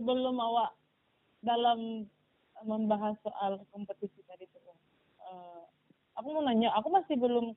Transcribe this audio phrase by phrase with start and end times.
[0.00, 0.72] sebelum awak
[1.44, 2.08] dalam
[2.64, 4.72] membahas soal kompetisi tadi tuh,
[5.28, 5.60] uh,
[6.16, 7.52] aku mau nanya, aku masih belum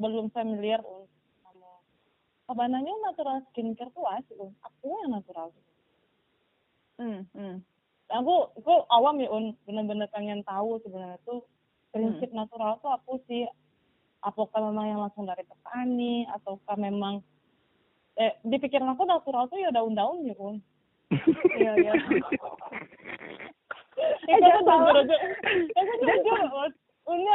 [0.00, 1.04] belum familiar un
[1.44, 1.68] sama
[2.48, 4.56] kabananya natural skincare tuh asik un.
[4.64, 5.52] Aku yang natural.
[6.96, 7.60] Hmm, hmm.
[8.08, 11.44] Aku aku awam ya un, bener-bener pengen tahu sebenarnya tuh
[11.92, 12.48] prinsip Hmm.
[12.48, 13.44] natural tuh aku sih
[14.24, 17.20] apakah memang yang langsung dari petani ataukah memang
[18.16, 20.60] eh di pikiran aku natural tuh ya daun-daun ya un
[21.56, 21.92] Iya, iya.
[24.32, 25.04] eh jangan kan
[25.76, 25.98] eh kan
[26.48, 26.72] aku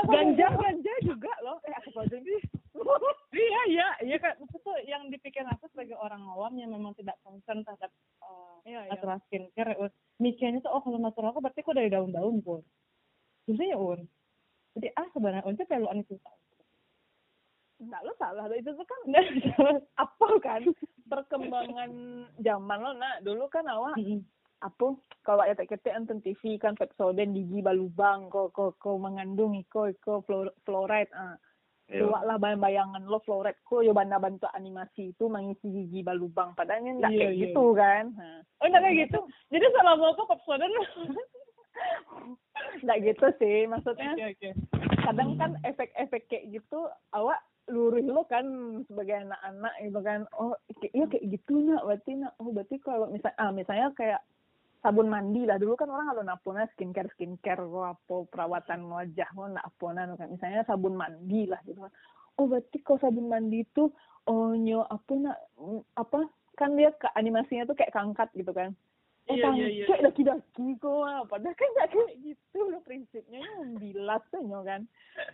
[0.07, 0.63] Ganja, jujur.
[0.63, 1.59] ganja juga loh.
[1.67, 2.39] Eh, aku aja sih.
[3.35, 6.93] iya iya iya kan maksud tuh yang di pikiran aku sebagai orang awam yang memang
[6.95, 7.89] tidak concern terhadap
[8.23, 8.91] uh, Iya, iya.
[8.93, 9.89] natural skincare un.
[10.21, 12.61] mikirnya tuh oh kalau natural aku berarti aku dari daun-daun pun
[13.49, 14.05] Justru ya un
[14.77, 15.89] jadi ah sebenarnya un tuh perlu
[17.77, 18.45] Enggak lo salah.
[18.51, 19.25] Itu tuh kan Nah,
[19.95, 20.61] apa kan.
[21.07, 21.91] Perkembangan
[22.37, 23.21] zaman lo nak.
[23.21, 24.21] Dulu kan awak Mm-mm.
[24.57, 29.53] apa kalau ya tak kete anten TV kan Pepsodent gigi balubang ko ko ko mengandung
[29.53, 31.37] iko iko fluor- fluoride ah.
[31.87, 36.51] Coba lah bayang bayangan lo fluoride ko yo banda bantu animasi itu mengisi gigi balubang.
[36.51, 37.41] Padahal enggak Iya, kayak iya.
[37.45, 39.19] gitu kan Nah, oh enggak kayak gitu?
[39.47, 40.73] Jadi selama aku Pepsodent
[42.81, 44.49] enggak gitu sih maksudnya oke oke.
[44.99, 46.79] kadang kan efek-efek kayak gitu
[47.11, 48.45] awak luruh lo kan
[48.87, 50.19] sebagai anak-anak gitu kan.
[50.39, 50.55] Oh
[50.95, 51.83] iya kayak gitu nak.
[51.83, 54.21] Berarti nak oh berarti kalau misal ah misalnya kayak
[54.79, 55.59] sabun mandi lah.
[55.59, 60.31] Dulu kan orang kalau napuna skincare skincare kok apa perawatan wajah kok nak apona kan.
[60.31, 61.93] Misalnya sabun mandi lah gitu kan.
[62.39, 63.91] Oh berarti kalau sabun mandi itu
[64.27, 66.19] oh nyo apa nak mm, apa?
[66.57, 68.71] Kan dia ke animasinya tuh kayak kangkat gitu kan.
[69.27, 71.27] Oh Iya, iya, iya, kayak daki-daki kok ah.
[71.27, 73.43] padahal kan nggak kayak gitu loh prinsipnya.
[73.43, 74.87] Ya membilas tuh nyo kan.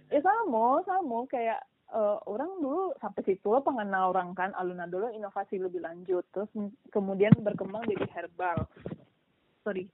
[0.10, 1.30] Ya sama sama.
[1.30, 1.62] Kayak
[1.94, 6.26] eh, orang dulu sampai situ lo pengenal orang kan aluna dulu inovasi lebih lanjut.
[6.34, 6.50] Terus
[6.90, 8.66] kemudian berkembang jadi herbal.
[9.62, 9.88] Sorry.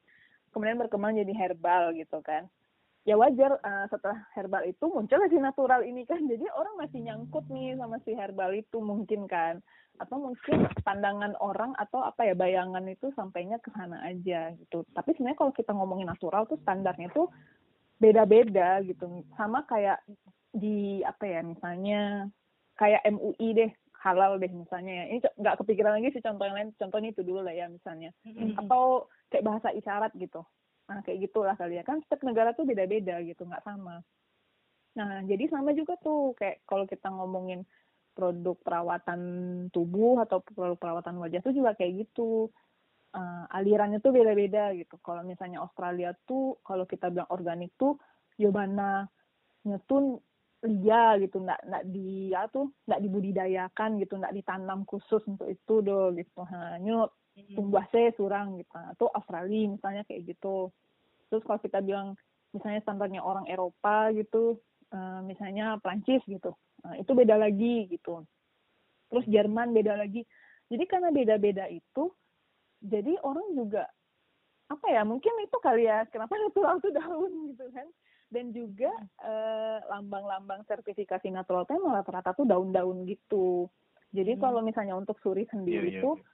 [0.50, 2.48] Kemudian berkembang jadi herbal gitu kan.
[3.04, 6.20] Ya wajar eh, setelah herbal itu muncul si natural ini kan.
[6.32, 9.64] Jadi orang masih nyangkut nih sama si herbal itu mungkin kan.
[10.00, 14.88] Atau mungkin pandangan orang atau apa ya bayangan itu sampainya ke sana aja gitu.
[14.96, 17.28] Tapi sebenarnya kalau kita ngomongin natural tuh standarnya tuh
[18.00, 19.26] beda-beda gitu.
[19.36, 20.00] Sama kayak
[20.50, 22.26] di apa ya misalnya
[22.80, 25.06] kayak MUI deh halal deh misalnya ya.
[25.12, 28.16] Ini nggak kepikiran lagi sih contoh yang lain contohnya itu dulu lah ya misalnya.
[28.56, 30.42] Atau kayak bahasa isyarat gitu.
[30.88, 31.84] Nah kayak gitulah kali ya.
[31.84, 34.02] Kan setiap negara tuh beda-beda gitu nggak sama.
[34.96, 37.68] Nah jadi sama juga tuh kayak kalau kita ngomongin
[38.16, 39.22] produk perawatan
[39.72, 42.50] tubuh atau produk perawatan wajah tuh juga kayak gitu.
[43.10, 45.02] Eh, alirannya tuh beda-beda gitu.
[45.02, 47.98] Kalau misalnya Australia tuh kalau kita bilang organik tuh
[48.38, 49.10] yobana
[49.66, 50.22] nyetun
[50.66, 51.44] lia gitu.
[51.44, 54.14] Nggak nggak di ya tuh nggak dibudidayakan gitu.
[54.20, 56.40] Nggak ditanam khusus untuk itu do gitu.
[56.50, 57.08] Hanya
[57.56, 58.74] tumbuh se surang gitu.
[58.74, 60.72] Atau Australia misalnya kayak gitu.
[61.30, 62.18] Terus kalau kita bilang
[62.52, 64.58] misalnya standarnya orang Eropa gitu
[64.92, 66.56] eh, misalnya Prancis gitu.
[66.84, 68.24] Nah, itu beda lagi gitu.
[69.10, 70.24] Terus Jerman beda lagi.
[70.70, 72.14] Jadi karena beda-beda itu
[72.80, 73.84] jadi orang juga
[74.70, 77.88] apa ya mungkin itu kali ya kenapa natural tuh daun gitu kan
[78.30, 83.66] dan juga eh, lambang-lambang sertifikasi natural teh malah rata-rata tuh daun-daun gitu.
[84.10, 84.42] Jadi Hmm.
[84.42, 86.26] kalau misalnya untuk suri sendiri Iya, iya, tuh iya.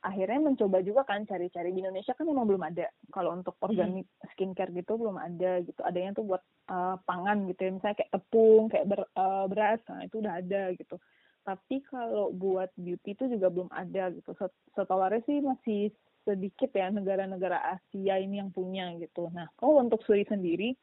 [0.00, 1.72] akhirnya mencoba juga kan cari-cari.
[1.72, 2.88] Di Indonesia kan memang belum ada.
[3.12, 5.80] Kalau untuk organik skincare gitu belum ada gitu.
[5.84, 6.40] Adanya tuh buat
[6.70, 7.70] eh, pangan gitu ya.
[7.76, 9.80] Misalnya kayak tepung kayak ber- eh, beras.
[9.88, 10.96] Nah itu udah ada gitu.
[11.40, 14.36] Tapi kalau buat beauty itu juga belum ada gitu.
[14.36, 15.88] Set- setawarnya sih masih
[16.24, 19.32] sedikit ya negara-negara Asia ini yang punya gitu.
[19.32, 20.76] Nah kalau untuk suri sendiri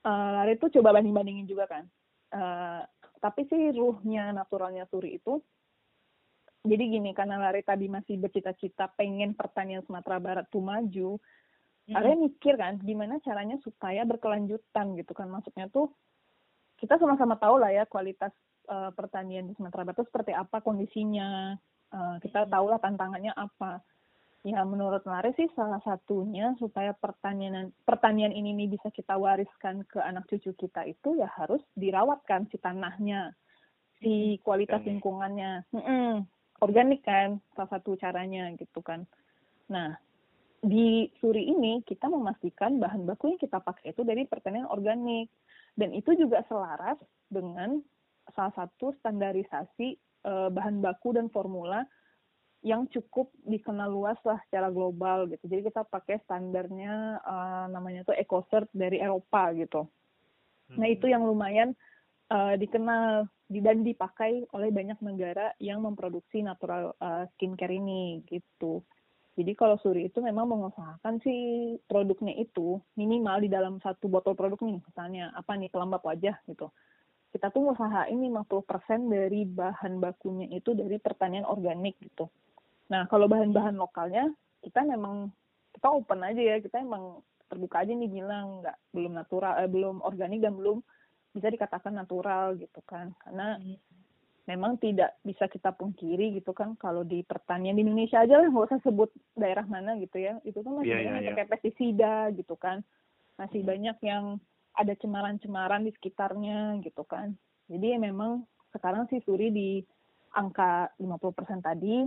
[0.00, 1.84] eh Lari tuh coba banding-bandingin juga kan.
[2.30, 2.82] Eh,
[3.20, 5.42] tapi sih ruhnya naturalnya suri itu
[6.60, 11.16] jadi gini karena Lari tadi masih bercita-cita pengen pertanian Sumatera Barat tuh maju
[11.90, 15.26] Lari mikir kan gimana caranya supaya berkelanjutan gitu kan.
[15.26, 15.90] Maksudnya tuh
[16.78, 18.30] kita sama-sama tahu lah ya kualitas
[18.70, 21.58] eh, pertanian di Sumatera Barat itu seperti apa kondisinya.
[21.90, 23.82] Eh, kita tahu lah tantangannya apa
[24.40, 30.00] ya menurut Lari sih salah satunya supaya pertanian pertanian ini nih bisa kita wariskan ke
[30.00, 33.36] anak cucu kita itu ya harus dirawatkan si tanahnya
[34.00, 34.88] si kualitas Organik.
[34.96, 36.24] lingkungannya Mm-mm.
[36.64, 39.04] organik kan salah satu caranya gitu kan
[39.68, 39.92] nah
[40.60, 45.28] di suri ini kita memastikan bahan baku yang kita pakai itu dari pertanian organik
[45.76, 46.96] dan itu juga selaras
[47.28, 47.80] dengan
[48.32, 51.84] salah satu standarisasi eh, bahan baku dan formula
[52.60, 55.48] yang cukup dikenal luas lah secara global gitu.
[55.48, 59.88] Jadi kita pakai standarnya eh, namanya tuh EcoCert dari Eropa gitu.
[60.76, 61.72] Nah itu yang lumayan
[62.30, 68.84] eh, dikenal di- dan dipakai oleh banyak negara yang memproduksi natural eh, skincare ini gitu.
[69.40, 71.32] Jadi kalau suri itu memang mengusahakan si
[71.88, 76.68] produknya itu minimal di dalam satu botol produk nih, misalnya apa nih pelembab wajah gitu.
[77.30, 82.28] Kita tuh usahain 50% dari bahan bakunya itu dari pertanian organik gitu.
[82.90, 84.28] Nah, kalau bahan-bahan lokalnya
[84.60, 85.30] kita memang
[85.72, 90.02] kita open aja ya, kita emang terbuka aja nih bilang nggak belum natural eh, belum
[90.02, 90.82] organik dan belum
[91.30, 93.14] bisa dikatakan natural gitu kan.
[93.22, 93.90] Karena hmm
[94.50, 98.66] memang tidak bisa kita pungkiri gitu kan kalau di pertanian di Indonesia aja lah nggak
[98.66, 99.06] usah sebut
[99.38, 101.50] daerah mana gitu ya itu tuh masih yeah, banyak yeah, pakai yeah.
[101.54, 102.82] pestisida gitu kan
[103.38, 103.70] masih hmm.
[103.70, 104.24] banyak yang
[104.74, 107.38] ada cemaran-cemaran di sekitarnya gitu kan
[107.70, 108.42] jadi ya memang
[108.74, 109.70] sekarang sih suri di
[110.34, 112.02] angka 50% tadi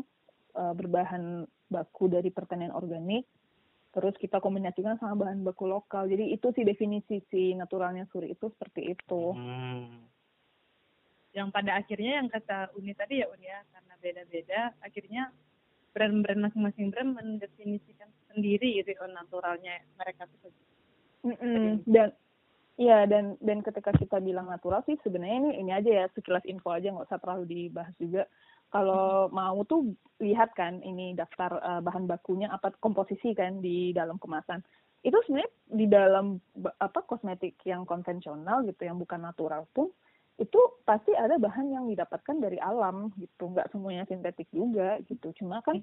[0.55, 3.25] uh, berbahan baku dari pertanian organik
[3.93, 6.09] terus kita kombinasikan sama bahan baku lokal.
[6.09, 9.23] Jadi itu sih definisi si naturalnya suri itu seperti itu.
[9.37, 10.09] Hmm.
[11.29, 15.29] Yang pada akhirnya yang kata Uni tadi ya Uni ya karena beda-beda akhirnya
[15.93, 20.49] brand-brand masing-masing brand mendefinisikan sendiri risiko naturalnya mereka tuh
[21.21, 21.85] mm -mm.
[21.85, 22.09] dan
[22.73, 26.73] Iya dan dan ketika kita bilang natural sih sebenarnya ini ini aja ya sekilas info
[26.73, 28.25] aja nggak usah terlalu dibahas juga.
[28.73, 34.17] Kalau mau tuh lihat kan ini daftar uh, bahan bakunya apa komposisi kan di dalam
[34.17, 34.65] kemasan.
[35.05, 36.41] Itu sebenarnya di dalam
[36.81, 39.93] apa kosmetik yang konvensional gitu yang bukan natural pun
[40.41, 40.57] itu
[40.89, 43.53] pasti ada bahan yang didapatkan dari alam gitu.
[43.53, 45.29] Nggak semuanya sintetik juga gitu.
[45.37, 45.77] Cuma kan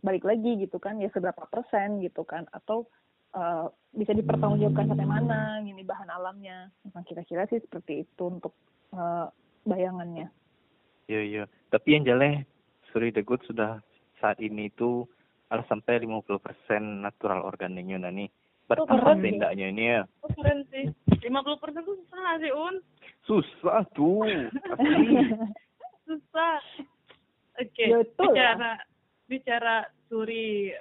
[0.00, 2.88] balik lagi gitu kan ya seberapa persen gitu kan atau
[3.36, 6.72] uh, bisa dipertanggungjawabkan sampai mana gini bahan alamnya.
[6.88, 8.56] Nah, kira-kira sih seperti itu untuk
[8.96, 9.28] uh,
[9.68, 10.32] bayangannya.
[11.04, 12.44] Iya iya tapi yang jelas
[12.90, 13.78] Suri The Good sudah
[14.18, 15.06] saat ini itu
[15.50, 16.38] ada sampai 50%
[17.02, 18.30] natural organiknya nah nih
[18.70, 20.02] betapa tendanya ini ya?
[20.22, 20.86] Oh, keren sih.
[21.10, 22.74] 50% tuh susah sih Un?
[23.26, 24.22] Susah tuh.
[26.06, 26.58] Susah.
[27.58, 27.88] Oke okay.
[28.06, 28.78] bicara
[29.26, 29.76] bicara
[30.06, 30.72] suri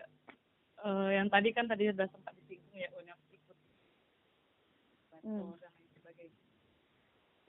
[0.86, 3.58] uh, yang tadi kan tadi sudah sempat disinggung ya Un yang ikut
[5.26, 5.50] hmm.
[5.60, 6.40] dan lain sebagainya.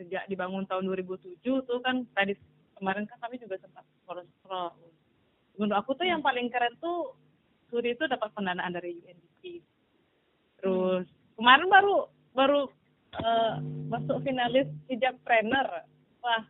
[0.01, 2.35] Sejak dibangun tahun 2007 tuh kan tadi
[2.81, 4.25] kemarin kan kami juga sempat scroll
[5.61, 7.13] menurut aku tuh yang paling keren tuh
[7.69, 9.61] Suri itu dapat pendanaan dari UNDP
[10.59, 11.05] terus
[11.37, 12.61] kemarin baru baru
[13.19, 13.55] uh,
[13.91, 15.67] masuk finalis hijab trainer.
[16.23, 16.45] Wah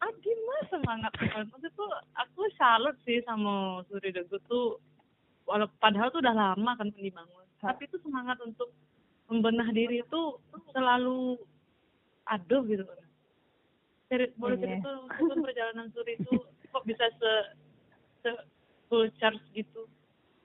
[0.00, 4.80] ah gimana semangat maksudnya tuh aku salut sih sama Suri Degu tuh.
[5.44, 8.72] Walau padahal tuh udah lama kan dibangun tapi itu semangat untuk
[9.28, 10.20] membenah diri itu
[10.72, 11.36] selalu
[12.24, 12.86] aduh gitu
[14.10, 14.82] dari boleh yeah.
[14.82, 14.90] cerita
[15.22, 16.34] itu perjalanan Suri itu
[16.74, 17.32] kok bisa se
[18.26, 18.30] se
[18.90, 19.86] full charge gitu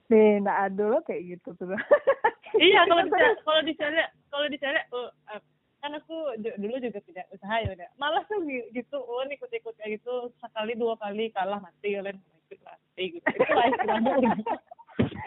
[0.05, 1.65] Deh, nggak ada lo kayak gitu tuh.
[2.61, 5.41] iya, kalau dicari, kalau dicari, kalau dicari, oh, uh,
[5.81, 7.89] kan aku dulu juga tidak usaha ya udah.
[7.97, 13.03] Malah tuh gitu, oh ikut-ikut kayak gitu sekali dua kali kalah mati kalian ikut mati
[13.17, 13.25] gitu.
[13.33, 14.31] Itu lah istilahnya.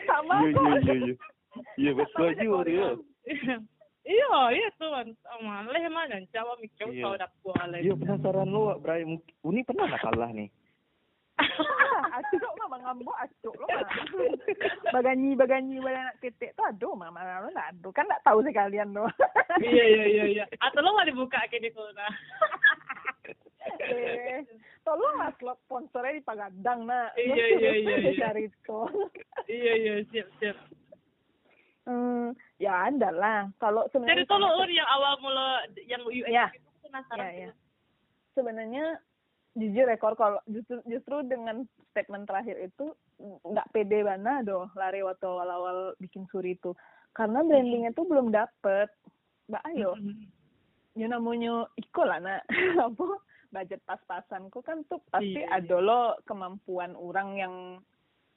[0.07, 1.15] Sama Iya, iya, iya, iya.
[1.75, 2.89] Iya, betul aja ya.
[4.09, 4.89] Iya, iya tuh.
[4.89, 7.77] Kan sama leh mana cawa mikir kau dak kuala.
[7.77, 9.05] Iya, penasaran lo, Bray.
[9.45, 10.49] Uni pernah nggak kalah nih?
[12.19, 13.67] acuk mah mengambo acuk lo
[14.95, 18.91] baganyi baganyi pada anak titik tuh aduh mama lo nggak aduh kan nggak tahu sekalian
[18.91, 19.07] lo
[19.63, 20.45] iya iya iya iya.
[20.59, 22.13] Atau lo nggak dibuka kayak gitu nah
[23.79, 24.43] eh
[24.83, 28.13] tolong lah slot sponsornya di Pagadang nah iya iya iya iya.
[28.19, 28.81] cari itu
[29.47, 30.57] iya iya siap siap
[31.89, 33.41] hmm ya ada lah.
[33.57, 36.47] Kalau sebenarnya jadi tolong yang awal mula yang US ya.
[36.53, 37.53] itu penasaran ya, ya.
[38.37, 38.85] sebenarnya
[39.59, 45.03] jujur rekor ya, kalau justru justru dengan statement terakhir itu nggak pede banget doh lari
[45.03, 46.77] waktu awal-awal bikin suri itu.
[47.17, 48.93] Karena brandingnya tuh belum dapet.
[49.49, 50.29] Mbak ayo mm-hmm.
[51.01, 52.45] ya namanya iko lah nak.
[52.87, 53.17] Apa?
[53.49, 57.55] Budget pas-pasanku kan tuh pasti iya, ada lo kemampuan orang yang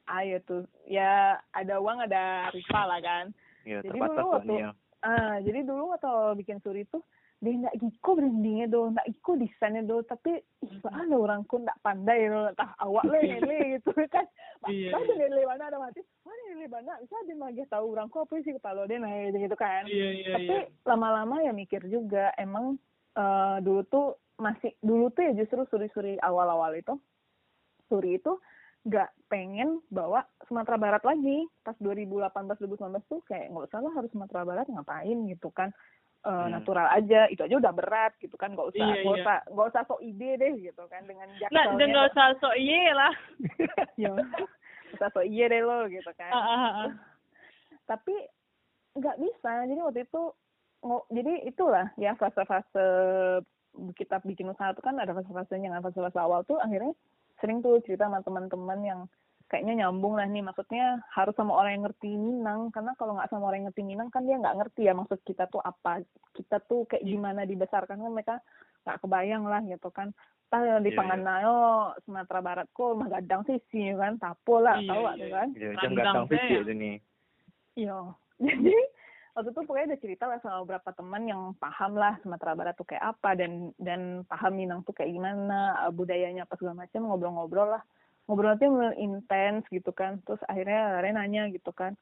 [0.07, 0.63] ayo tuh.
[0.87, 3.25] Ya ada uang ada rival lah kan.
[3.61, 4.55] Ya, jadi dulu waktu
[5.01, 7.01] ah jadi dulu waktu bikin suri tuh
[7.41, 11.81] dia nggak iko brandingnya do nggak iko desainnya do tapi ih ada orang ku nggak
[11.81, 14.25] pandai do tah awak le nele gitu kan.
[14.69, 15.25] Iya, ada iya.
[15.25, 18.53] nele mana ada mati mana nele mana bisa dia mah tahu orang ku apa sih
[18.53, 19.89] kepala dia nah gitu kan.
[19.89, 20.85] Iya, iya, tapi iya.
[20.85, 22.77] lama-lama ya mikir juga emang
[23.17, 26.93] uh, dulu tuh masih dulu tuh ya justru suri-suri awal-awal itu
[27.89, 28.37] suri itu
[28.81, 34.09] nggak pengen bawa Sumatera Barat lagi pas 2018 2019 tuh kayak nggak usah lah harus
[34.09, 35.69] Sumatera Barat ngapain gitu kan
[36.25, 36.57] uh, hmm.
[36.57, 39.21] natural aja itu aja udah berat gitu kan nggak usah iya, nggak iya.
[39.21, 42.85] usah nggak usah sok ide deh gitu kan dengan jakselnya nah, nggak usah sok iye
[42.93, 43.13] lah
[44.01, 44.11] ya
[44.97, 46.89] usah sok iye deh lo gitu kan uh, uh, uh.
[47.85, 48.15] tapi
[48.97, 50.23] nggak bisa jadi waktu itu
[50.81, 52.87] nggak jadi itulah ya fase-fase
[53.93, 56.91] kita bikin usaha itu kan ada fase-fasenya kan fase-fase awal tuh akhirnya
[57.41, 58.99] sering tuh cerita sama teman-teman yang
[59.49, 63.51] kayaknya nyambung lah nih maksudnya harus sama orang yang ngerti Minang karena kalau nggak sama
[63.51, 65.99] orang yang ngerti Minang kan dia nggak ngerti ya maksud kita tuh apa
[66.31, 68.35] kita tuh kayak gimana dibesarkan kan mereka
[68.87, 70.15] nggak kebayang lah gitu kan
[70.47, 74.87] Tah di Iya, Pangandaran Sumatera Barat kok mah gadang sih sih kan tapo lah Iya,
[74.87, 75.11] tahu iya.
[75.15, 76.35] tuh kan Ya, jam gatang teh.
[76.35, 76.95] fisik itu nih.
[77.79, 77.97] Iya.
[78.43, 78.75] Jadi
[79.31, 82.87] waktu itu pokoknya ada cerita lah sama beberapa teman yang paham lah Sumatera Barat tuh
[82.87, 87.79] kayak apa dan dan paham Minang tuh kayak gimana eh, budayanya apa segala macam ngobrol-ngobrol
[87.79, 87.83] lah.
[88.27, 91.95] Ngobrol nanti mulai intens gitu kan terus akhirnya Lare nanya gitu kan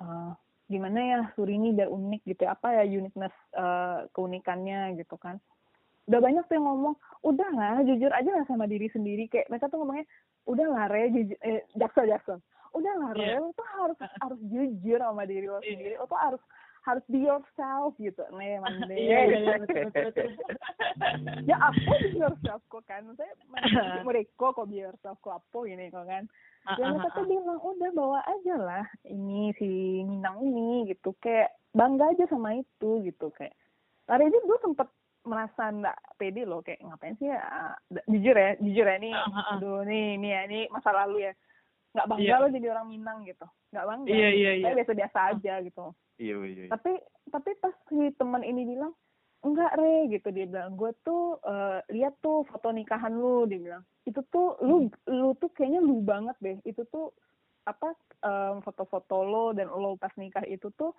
[0.00, 0.30] eh,
[0.72, 4.96] gimana ya Surini biar unik gitu ya apa ya uniqueness eh, keunikannya?
[4.96, 5.36] Gitu kan.
[6.08, 9.28] Udah banyak tuh yang ngomong udah lah jujur aja lah sama diri sendiri.
[9.28, 10.08] Kayak mereka tuh ngomongnya
[10.48, 12.40] udah lah Re jujur eh, jaksel jaksel
[12.72, 13.36] udah lah Re Iya.
[13.38, 15.68] lo tuh harus harus jujur sama diri lo Iya.
[15.68, 15.94] sendiri.
[15.96, 16.42] Lo tuh harus
[16.82, 18.22] harus be yourself gitu.
[18.34, 19.54] Nih mande Iya, iya, iya,
[21.50, 23.06] ya apa be yourself kok kan.
[23.14, 23.32] Saya
[24.08, 26.24] mereka kok be yourself kok apa gini kok kan.
[26.62, 29.66] Ah, mereka tuh bilang udah bawa aja lah ini si
[30.02, 31.10] Minang ini gitu.
[31.18, 33.34] Kayak bangga aja sama itu gitu.
[33.34, 33.54] Kayak
[34.06, 34.86] tadi aja gue sempet
[35.22, 36.62] merasa nggak pede loh.
[36.62, 37.42] Kayak ngapain sih ya
[38.06, 39.14] jujur ya jujur ya nih.
[39.54, 41.32] Aduh nih nih ya ini masa lalu ya
[41.92, 42.40] nggak bangga Iya.
[42.40, 43.46] lo jadi orang Minang gitu.
[43.72, 44.08] Nggak bangga.
[44.08, 44.64] Iya, iya, iya.
[44.64, 45.84] saya biasa-biasa aja gitu.
[46.20, 46.64] Iya, iya.
[46.72, 46.92] tapi
[47.28, 48.92] tapi pas si teman ini bilang
[49.42, 50.72] enggak re gitu dia bilang.
[50.76, 53.84] Gue tuh eh, lihat tuh foto nikahan lu dia bilang.
[54.08, 56.56] Itu tuh lu lu tuh kayaknya lu banget deh.
[56.64, 57.12] Itu tuh
[57.62, 57.94] apa
[58.26, 60.98] em, foto-foto lo dan lo pas nikah itu tuh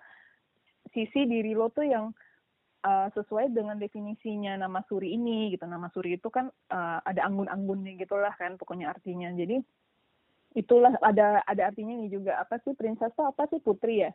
[0.96, 2.14] sisi diri lo tuh yang
[2.86, 5.66] eh, sesuai dengan definisinya nama suri ini gitu.
[5.66, 9.32] Nama suri itu kan eh, ada anggun-anggunnya gitulah kan pokoknya artinya.
[9.34, 9.58] Jadi
[10.54, 14.14] itulah ada ada artinya ini juga apa sih princess tuh apa sih putri ya?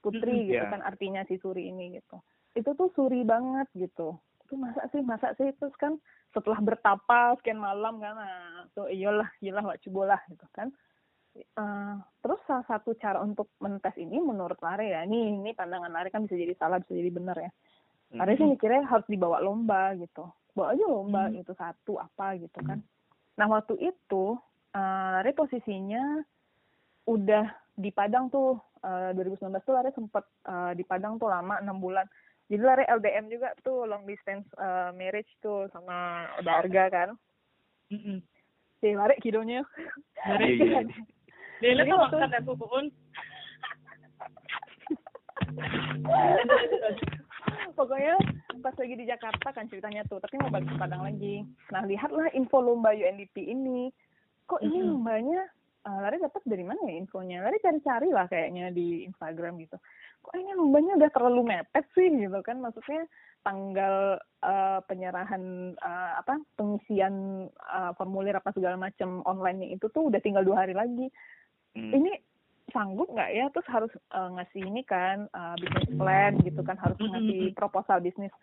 [0.00, 0.72] Putri Mm-mm, gitu iya.
[0.72, 2.20] kan artinya si suri ini gitu.
[2.56, 4.20] Itu tuh suri banget gitu.
[4.44, 5.96] Itu masa sih masa sih terus kan
[6.30, 10.68] setelah bertapa sekian malam kan nah, tuh iyalah iyalah wak cubolah gitu kan.
[11.36, 16.10] Eh, terus salah satu cara untuk mentes ini menurut Lare ya ini ini pandangan Lare
[16.10, 17.50] kan bisa jadi salah bisa jadi benar ya.
[18.18, 20.26] Lare sih mikirnya harus dibawa lomba gitu.
[20.52, 21.38] Bawa aja lomba Hmm.
[21.38, 22.82] itu satu apa gitu kan.
[23.38, 24.34] Nah waktu itu
[24.72, 26.22] Lare posisinya
[27.04, 31.76] udah di Padang tuh eh, 2019 tuh Lare sempet eh, di Padang tuh lama enam
[31.76, 32.06] bulan.
[32.46, 37.08] Jadi Lare LDM juga tuh long distance eh, marriage tuh sama Darga kan.
[37.90, 38.22] Mm-mm.
[38.78, 39.66] si Lare kidonya.
[40.22, 40.80] Iya, iya.
[41.60, 42.84] Dia Jadi tuh waktu- makan aku pun.
[47.72, 48.14] pokoknya
[48.60, 51.42] pas lagi di Jakarta kan ceritanya tuh tapi mau balik ke Padang lagi.
[51.70, 53.88] Nah lihatlah info lomba UNDP ini
[54.50, 55.46] kok ini lombanya
[55.86, 57.46] uh, Lari dapat dari mana ya infonya?
[57.46, 59.78] Lari cari-cari lah kayaknya di Instagram gitu.
[60.26, 62.58] Kok ini lombanya udah terlalu mepet sih gitu kan?
[62.58, 63.06] Maksudnya
[63.40, 70.20] tanggal uh, penyerahan uh, apa pengisian uh, formulir apa segala macam online itu tuh udah
[70.20, 71.06] tinggal dua hari lagi.
[71.70, 71.94] Hmm.
[71.94, 72.18] ini
[72.74, 73.46] sanggup nggak ya?
[73.54, 76.74] Terus harus eh, ngasih ini kan uh, bisnis plan gitu kan?
[76.82, 78.34] Harus ngasih proposal bisnis.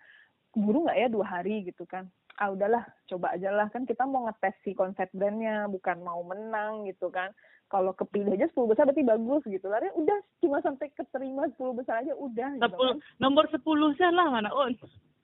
[0.56, 3.68] Buru nggak ya dua hari gitu kan ah udahlah coba aja lah.
[3.74, 7.34] Kan kita mau ngetes si konsep brandnya bukan mau menang gitu kan.
[7.68, 9.68] Kalau kepilih aja 10 besar berarti bagus gitu.
[9.68, 13.20] Lah udah cuma sampai keterima 10 besar aja udah gitu Sepuluh, kan.
[13.20, 14.72] nomor sepuluh sih lah mana on.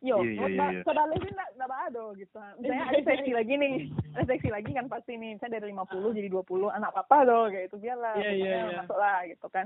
[0.03, 0.83] yo Iya, iya, nah, iya.
[0.83, 2.35] saudara sih nggak nggak ada gitu.
[2.59, 3.73] Misalnya ada seleksi lagi nih
[4.11, 5.31] ada seleksi lagi kan pasti nih.
[5.39, 8.77] Saya dari 50 jadi 20 anak papa dong kayak itu biarlah Iya, iya, pokoknya iya.
[8.83, 9.65] masuk lah gitu kan.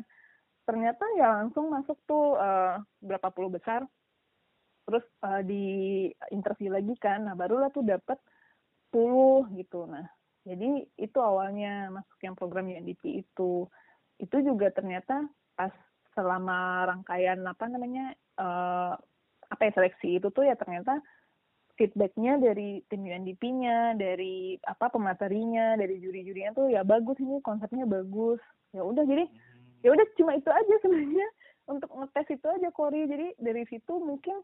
[0.69, 3.81] Ternyata ya langsung masuk tuh eh, berapa puluh besar
[4.87, 5.63] terus eh, di
[6.31, 8.17] interview lagi kan nah barulah tuh dapat
[8.95, 10.07] 10 gitu nah
[10.47, 13.67] jadi itu awalnya masuk yang program UNDP itu
[14.17, 15.27] itu juga ternyata
[15.59, 15.75] pas
[16.15, 18.93] selama rangkaian apa namanya eh,
[19.47, 21.03] apa ya seleksi itu tuh ya ternyata
[21.77, 28.41] feedbacknya dari tim UNDP-nya, dari apa pematerinya, dari juri-jurinya tuh ya bagus ini konsepnya bagus.
[28.73, 29.29] Ya udah jadi
[29.85, 31.27] ya udah cuma itu aja sebenarnya
[31.69, 33.05] untuk ngetes itu aja Kori.
[33.05, 34.41] Jadi dari situ mungkin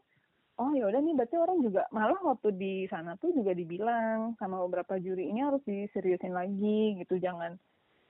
[0.54, 4.62] oh ya udah nih berarti orang juga malah waktu di sana tuh juga dibilang sama
[4.62, 7.18] beberapa juri ini harus diseriusin lagi gitu.
[7.18, 7.58] Jangan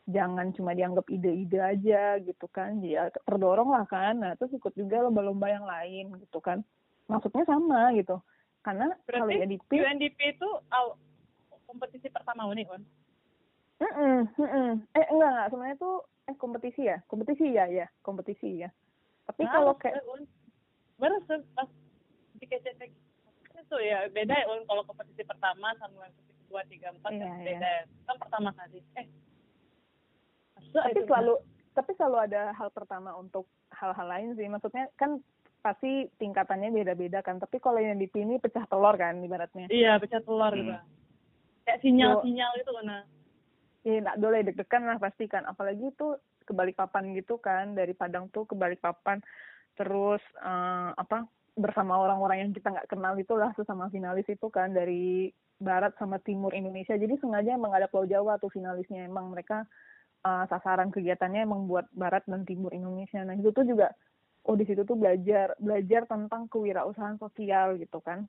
[0.05, 2.85] jangan cuma dianggap ide-ide aja gitu kan.
[2.85, 4.21] Ya terdorong lah kan.
[4.21, 6.61] Nah terus ikut juga lomba-lomba yang lain gitu kan.
[7.09, 8.21] Maksudnya sama gitu.
[8.65, 10.97] Karena kalau Berarti UNDP UNDP itu aw,
[11.69, 12.85] kompetisi pertama nih on.
[13.75, 14.71] Mm-mm, mm-mm.
[14.97, 15.49] eh enggak enggak.
[15.53, 15.97] Sebenarnya tuh
[16.29, 16.99] eh kompetisi ya?
[17.09, 17.87] Kompetisi ya ya.
[18.01, 18.71] Kompetisi ya.
[19.25, 20.01] Tapi Nah, kalau kayak
[21.01, 21.17] baru
[21.57, 21.69] pas
[22.45, 22.81] di KCT
[23.65, 27.47] itu ya beda ya kalau kompetisi pertama sama kompetisi kedua tiga empat Iya, kan iya.
[27.49, 27.73] beda
[28.05, 28.79] kan pertama kali.
[29.01, 29.07] Eh
[30.75, 31.09] tapi itu?
[31.09, 31.35] selalu
[31.75, 34.47] tapi selalu ada hal pertama untuk hal-hal lain sih.
[34.47, 35.19] Maksudnya kan
[35.65, 37.41] pasti tingkatannya beda-beda kan.
[37.41, 39.67] Tapi kalau yang di pecah telur kan ibaratnya.
[39.73, 40.61] Iya pecah telur Hmm.
[40.61, 40.73] gitu.
[41.65, 43.03] Kayak sinyal sinyal gitu kan nah.
[43.85, 45.49] ya nggak boleh deg-degan lah pasti kan.
[45.49, 47.73] Apalagi itu ke Balikpapan gitu kan.
[47.73, 49.25] Dari Padang tuh ke Balikpapan
[49.75, 55.31] terus uh, apa bersama orang-orang yang kita nggak kenal itulah sesama finalis itu kan dari
[55.63, 56.99] barat sama timur Indonesia.
[56.99, 59.07] Jadi sengaja emang ada Pulau Jawa tuh finalisnya.
[59.07, 59.63] Emang mereka
[60.27, 63.23] uh, sasaran kegiatannya emang buat barat dan timur Indonesia.
[63.23, 63.95] Nah itu tuh juga
[64.45, 68.27] oh di situ tuh belajar belajar tentang kewirausahaan sosial gitu kan.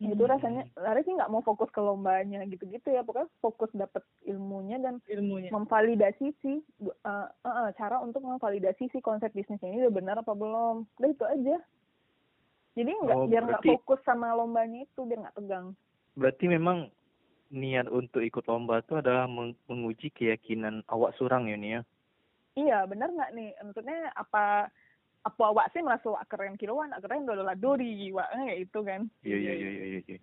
[0.00, 0.08] Hmm.
[0.08, 3.06] itu rasanya Lari sih nggak mau fokus ke lombanya gitu-gitu ya.
[3.06, 5.54] Pokoknya fokus dapat ilmunya dan ilmunya.
[5.54, 10.34] memvalidasi sih uh, uh, uh, cara untuk memvalidasi si konsep bisnisnya ini udah benar apa
[10.34, 10.90] belum.
[10.98, 11.62] Udah itu aja
[12.72, 15.66] jadi nggak oh, biar nggak fokus sama lombanya itu biar nggak tegang.
[16.16, 16.88] Berarti memang
[17.52, 19.28] niat untuk ikut lomba itu adalah
[19.68, 21.82] menguji keyakinan awak surang ya nih ya
[22.56, 23.50] iya benar nggak nih?
[23.64, 24.68] Maksudnya apa
[25.22, 29.00] apa awak sih merasa awak keren kiloan keren dulu lah dori wak kayak itu kan?
[29.24, 30.18] Iya iya iya iya iya.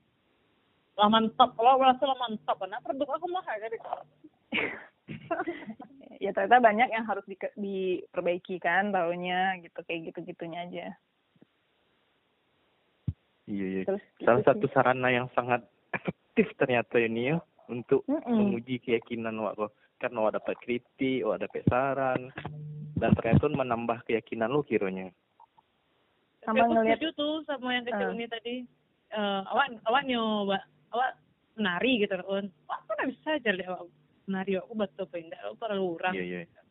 [1.00, 1.56] Lah mantap.
[1.56, 3.78] Kalau merasa lah mantap karena produk aku mah jadi.
[6.20, 10.88] Ya ternyata banyak yang harus di, diperbaiki kan tahunya gitu kayak gitu gitunya aja
[13.50, 13.82] iya iya.
[13.84, 14.74] Terus, salah gitu satu sih.
[14.78, 15.62] sarana yang sangat
[15.98, 17.38] efektif ternyata ini ya
[17.70, 18.34] untuk mm -mm.
[18.34, 22.32] menguji keyakinan wak kok karena wak dapat kritik wak dapat saran
[23.00, 25.10] dan ternyata menambah keyakinan lu kiranya.
[26.44, 28.16] Sama ngeliat setuju tuh sama yang kecil uh.
[28.16, 28.56] ini tadi.
[29.10, 30.62] Uh, awak awak nyoba
[30.94, 31.18] awak
[31.58, 33.90] menari gitu kan wah aku nggak bisa aja lihat awak
[34.30, 34.52] menari?
[34.62, 36.24] Aku betul apa enggak aku perlu orang iya.
[36.24, 36.62] Iya iya.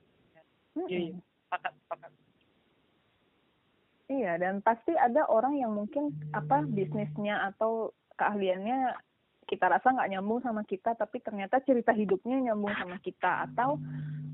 [0.87, 1.19] Iya
[1.49, 2.13] pakat pakat
[4.09, 8.97] iya dan pasti ada orang yang mungkin apa bisnisnya atau keahliannya
[9.49, 13.81] kita rasa nggak nyambung sama kita tapi ternyata cerita hidupnya nyambung sama kita atau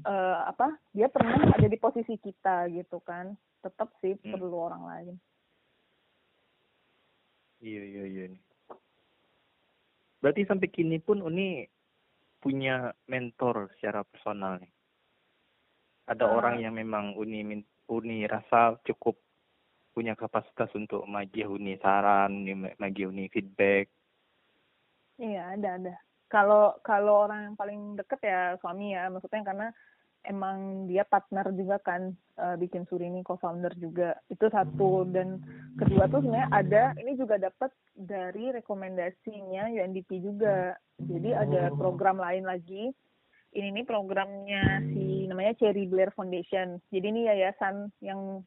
[0.05, 3.35] uh, apa dia pernah ada di posisi kita gitu kan.
[3.65, 4.31] Tetap sih hmm.
[4.35, 5.15] perlu orang lain.
[7.65, 8.25] Iya iya iya.
[10.21, 11.65] Berarti sampai kini pun Uni
[12.41, 14.73] punya mentor secara personal nih?
[16.05, 19.17] Ada uh, orang yang memang Uni Uni rasa cukup
[19.95, 22.43] punya kapasitas untuk magi Uni saran,
[22.83, 23.87] magi Uni feedback.
[25.23, 25.95] Iya ada ada.
[26.27, 29.67] Kalau kalau orang yang paling deket ya suami ya, maksudnya karena
[30.27, 34.19] emang dia partner juga kan uh, bikin Suri ini co-founder juga.
[34.27, 35.07] Itu satu.
[35.07, 35.39] Dan
[35.79, 40.75] kedua tuh sebenarnya ada ini juga dapat dari rekomendasinya UNDP juga.
[40.99, 42.91] Jadi ada program lain lagi.
[43.55, 46.83] Ini nih programnya si namanya Cherry Blair Foundation.
[46.91, 48.43] Jadi ini yayasan yang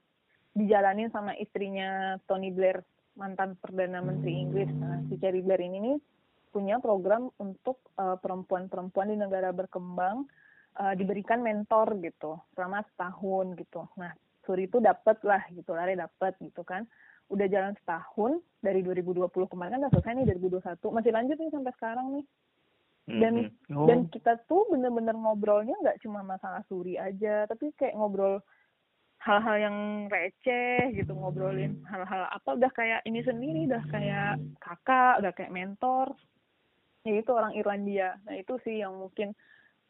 [0.58, 2.82] dijalanin sama istrinya Tony Blair
[3.13, 5.98] mantan perdana menteri Inggris nah si Cherry Blair ini nih
[6.58, 10.26] punya program untuk uh, perempuan-perempuan di negara berkembang
[10.80, 13.86] uh, diberikan mentor gitu selama setahun gitu.
[14.00, 16.88] Nah, Suri itu dapat lah gitu, lari dapat gitu kan.
[17.28, 21.74] Udah jalan setahun dari 2020 kemarin kan udah selesai nih 2021, masih lanjut nih sampai
[21.76, 22.26] sekarang nih.
[23.08, 23.76] Dan mm-hmm.
[23.78, 23.88] oh.
[23.88, 28.39] dan kita tuh bener-bener ngobrolnya nggak cuma masalah Suri aja, tapi kayak ngobrol
[29.17, 29.77] hal-hal yang
[30.08, 36.13] receh gitu ngobrolin hal-hal apa udah kayak ini sendiri udah kayak kakak udah kayak mentor.
[37.08, 38.19] Ya itu orang Irlandia.
[38.27, 39.32] Nah itu sih yang mungkin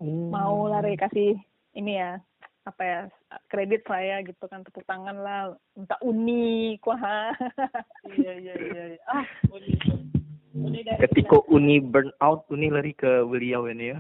[0.02, 0.30] hmm.
[0.34, 1.38] mau lari kasih
[1.78, 2.22] ini ya
[2.68, 3.00] apa ya
[3.48, 7.32] kredit saya gitu kan tepuk tangan lah minta uni wah
[8.12, 9.24] iya iya iya ah
[9.56, 9.72] uni.
[10.58, 13.98] Uni dari ketika uni burn out uni lari ke beliau ini ya.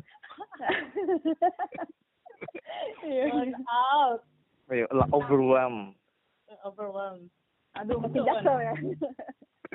[3.06, 4.26] Burn out
[4.68, 5.96] Ayo, lah overwhelm.
[6.68, 7.32] Overwhelm.
[7.80, 8.74] Aduh masih jaksel ya?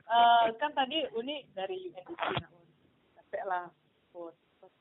[0.05, 2.19] Uh, kan tadi uni dari UNDP
[3.17, 3.71] capek lah
[4.13, 4.73] ikut ikut,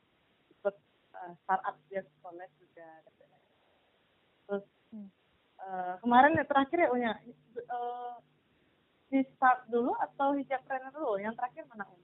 [0.58, 0.76] ikut
[1.16, 2.88] uh, startup dia sekolah juga
[4.44, 4.64] terus
[5.62, 7.12] uh, kemarin ya terakhir ya Unya?
[7.72, 8.20] Uh,
[9.08, 11.16] di start dulu atau hijab trainer dulu?
[11.20, 12.00] Yang terakhir mana Um?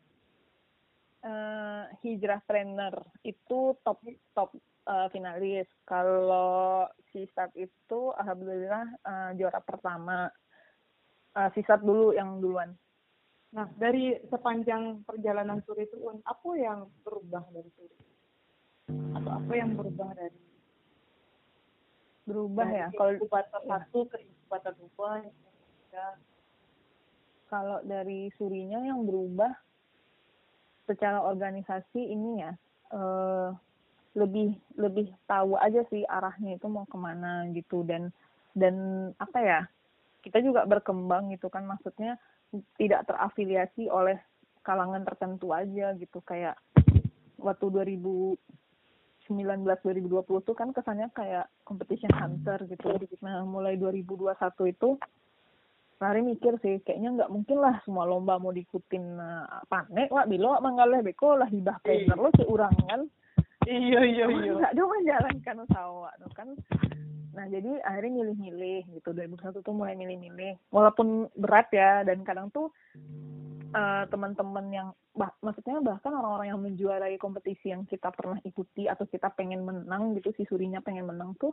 [1.19, 2.95] Uh, hijrah trainer
[3.27, 3.99] itu top
[4.33, 4.55] top
[4.89, 5.69] uh, finalis.
[5.85, 10.33] Kalau si start itu alhamdulillah uh, juara pertama.
[11.37, 12.73] Uh, si start dulu yang duluan.
[13.53, 17.97] Nah, dari sepanjang perjalanan suri itu, apa yang berubah dari suri?
[19.17, 20.49] Atau apa yang berubah dari
[22.29, 25.25] berubah dari ya kalau inkubator satu ke inkubator dua
[25.89, 26.09] ya.
[27.49, 29.49] kalau dari surinya yang berubah
[30.85, 32.53] secara organisasi ini ya
[32.93, 33.49] eh,
[34.19, 37.87] lebih lebih tahu aja sih arahnya itu mau ke mana gitu.
[37.87, 38.11] Dan
[38.59, 38.75] dan
[39.23, 39.61] apa ya
[40.27, 41.63] kita juga berkembang gitu kan.
[41.63, 42.19] Maksudnya
[42.75, 44.19] tidak terafiliasi oleh
[44.67, 46.19] kalangan tertentu aja gitu.
[46.27, 46.59] Kayak
[47.39, 48.35] waktu 2019
[49.31, 52.91] 2020 tuh kan kesannya kayak competition hunter gitu.
[53.23, 54.99] Nah mulai 2021 itu
[55.99, 60.55] Lari mikir sih kayaknya nggak mungkin lah semua lomba mau diikutin uh, panek lah bilo
[60.63, 63.11] manggaleh beko lah hibah trainer lo seurangan
[63.69, 64.53] iya iya iya.
[64.57, 66.49] nggak dong menjalankan usaha tuh kan.
[67.37, 70.57] Nah jadi akhirnya milih-milih gitu 2001 tuh mulai milih-milih.
[70.73, 72.73] Walaupun berat ya dan kadang tuh
[73.77, 79.05] uh, teman-teman yang bah, maksudnya bahkan orang-orang yang menjuarai kompetisi yang kita pernah ikuti atau
[79.05, 81.53] kita pengen menang gitu si surinya pengen menang tuh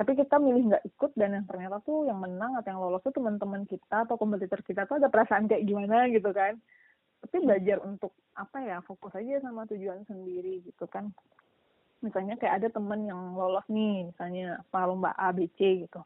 [0.00, 3.12] tapi kita milih nggak ikut dan yang ternyata tuh yang menang atau yang lolos tuh
[3.12, 6.56] teman-teman kita atau kompetitor kita tuh ada perasaan kayak gimana gitu kan
[7.20, 11.12] tapi belajar untuk apa ya fokus aja sama tujuan sendiri gitu kan.
[12.00, 16.00] Misalnya kayak ada teman yang lolos nih misalnya apa lomba A B C gitu.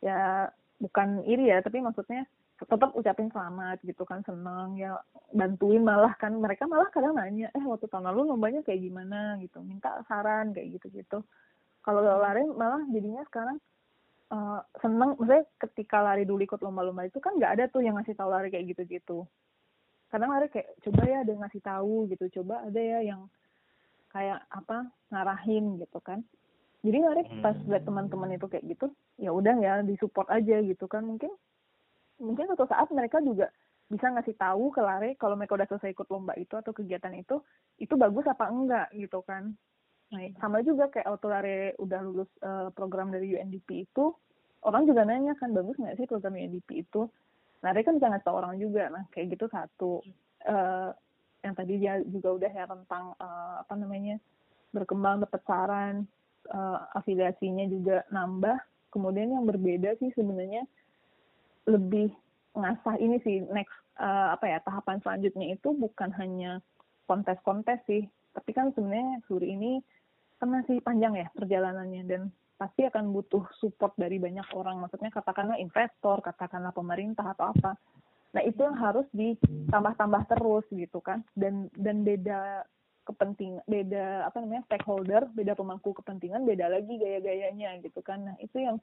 [0.00, 0.48] Ya
[0.80, 2.24] bukan iri ya tapi maksudnya
[2.58, 4.96] tetap ucapin selamat gitu kan senang ya
[5.36, 6.32] bantuin malah kan.
[6.32, 9.36] Mereka malah kadang nanya eh waktu tahun lalu lombanya kayak gimana?
[9.44, 9.60] gitu.
[9.60, 11.18] Minta saran kayak gitu gitu
[11.84, 13.60] kalau lari malah jadinya sekarang
[14.32, 15.12] uh, seneng.
[15.20, 18.48] Maksudnya ketika lari dulu ikut lomba-lomba itu kan nggak ada tuh yang ngasih tahu lari
[18.48, 19.28] kayak gitu-gitu
[20.08, 23.20] kadang lari kayak coba ya ada yang ngasih tahu gitu coba ada ya yang
[24.08, 26.24] kayak apa ngarahin gitu kan
[26.80, 27.68] jadi lari pas hmm.
[27.68, 28.86] lihat teman-teman itu kayak gitu
[29.20, 31.30] ya udah ya disupport aja gitu kan mungkin
[32.18, 33.52] mungkin suatu saat mereka juga
[33.88, 37.40] bisa ngasih tahu ke lari kalau mereka udah selesai ikut lomba itu atau kegiatan itu
[37.80, 39.56] itu bagus apa enggak gitu kan
[40.08, 44.16] Nah, sama juga kayak Autolare udah lulus uh, program dari UNDP itu,
[44.64, 47.12] orang juga nanya kan bagus nggak sih program UNDP itu?
[47.64, 48.86] Nah, dia kan tau orang juga.
[48.90, 50.02] Nah, kayak gitu satu.
[50.46, 50.94] Uh,
[51.42, 54.18] yang tadi dia juga udah ya tentang uh, apa namanya
[54.74, 56.06] berkembang dapat saran,
[56.50, 58.58] uh, afiliasinya juga nambah.
[58.90, 60.66] Kemudian yang berbeda sih sebenarnya
[61.68, 62.10] lebih
[62.56, 66.58] ngasah ini sih next uh, apa ya tahapan selanjutnya itu bukan hanya
[67.06, 69.80] kontes-kontes sih, tapi kan sebenarnya Suri ini
[70.38, 72.22] kan masih panjang ya perjalanannya dan
[72.58, 74.82] pasti akan butuh support dari banyak orang.
[74.82, 77.78] Maksudnya katakanlah investor katakanlah pemerintah atau apa.
[78.34, 81.22] Nah itu yang harus ditambah-tambah terus gitu kan.
[81.38, 82.66] Dan dan beda
[83.06, 88.26] kepentingan beda apa namanya stakeholder beda pemangku kepentingan beda lagi gaya-gayanya gitu kan.
[88.26, 88.82] Nah itu yang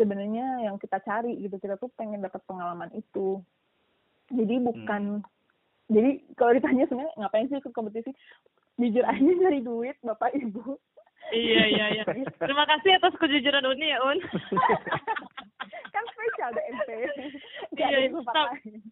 [0.00, 1.60] sebenarnya yang kita cari gitu.
[1.60, 3.44] Kita tuh pengen dapat pengalaman itu.
[4.32, 5.92] Jadi bukan hmm.
[5.92, 8.10] jadi kalau ditanya sebenarnya ngapain sih ikut kompetisi?
[8.80, 10.80] Jujur aja cari duit bapak ibu
[11.32, 12.04] iya iya iya.
[12.38, 14.18] Terima kasih atas kejujuran Uni ya Un.
[15.94, 16.88] Kan spesial DMP
[17.78, 18.12] iya, iya.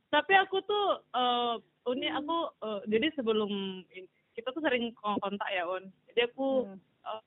[0.08, 3.84] tapi aku tuh uh, Uni aku uh, jadi sebelum
[4.32, 5.92] kita tuh sering kontak ya Un.
[6.10, 6.80] Jadi aku hmm.
[7.04, 7.22] uh,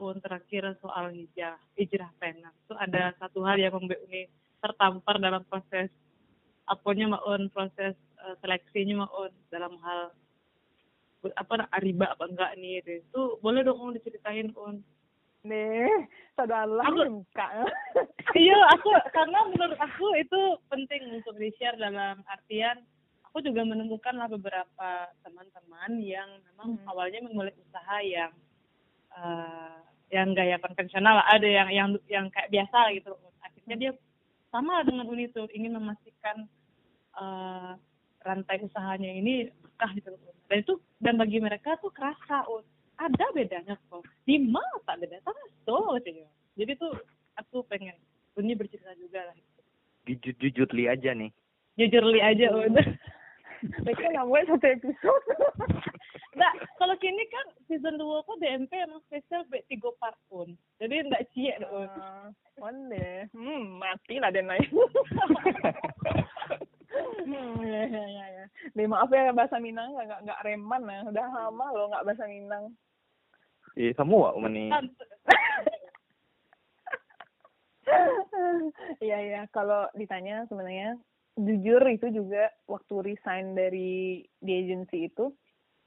[0.00, 5.42] Un terakhir soal hijrah hijrah penang itu ada satu hal yang membuat Uni tertampar dalam
[5.48, 5.90] proses
[6.70, 10.14] apanya maun proses uh, seleksinya maun dalam hal
[11.36, 14.80] apa riba apa enggak nih itu boleh dong om diceritain on
[15.44, 17.46] nih saudara aku buka
[18.40, 20.40] iya aku karena menurut aku itu
[20.72, 22.80] penting untuk di share dalam artian
[23.30, 24.90] aku juga menemukan lah beberapa
[25.22, 26.90] teman-teman yang memang hmm.
[26.90, 28.34] awalnya memulai usaha yang
[29.14, 29.78] uh,
[30.10, 31.22] yang gaya konvensional.
[31.22, 33.14] Ada yang yang yang kayak biasa gitu.
[33.46, 33.92] Akhirnya dia
[34.50, 36.50] sama dengan Unitur ingin memastikan
[37.14, 37.78] uh,
[38.26, 39.46] rantai usahanya ini
[39.80, 40.12] berkah gitu
[40.52, 42.60] dan itu dan bagi mereka tuh kerasa oh
[43.00, 45.24] ada bedanya kok di mata beda
[45.64, 45.96] so
[46.60, 46.92] jadi tuh
[47.40, 47.96] aku pengen
[48.36, 49.36] ini bercerita juga lah
[50.04, 51.32] jujur jujur li aja nih
[51.80, 52.88] jujur li aja udah
[53.88, 55.26] mereka nggak satu episode
[56.30, 60.54] Nggak, kalau kini kan season 2 kok DMP emang spesial be tiga part pun.
[60.78, 61.90] Jadi enggak cie dong.
[61.90, 63.26] Uh, mana?
[63.34, 64.70] Hmm, mati lah dan lain.
[67.72, 68.44] ya, ya, ya, ya.
[68.74, 71.00] Nih, maaf ya bahasa Minang nggak nggak reman ya.
[71.06, 72.74] Udah lama loh nggak bahasa Minang.
[73.78, 74.74] Iya, semua umani.
[78.98, 80.98] Iya iya, kalau ditanya sebenarnya
[81.38, 85.30] jujur itu juga waktu resign dari di agency itu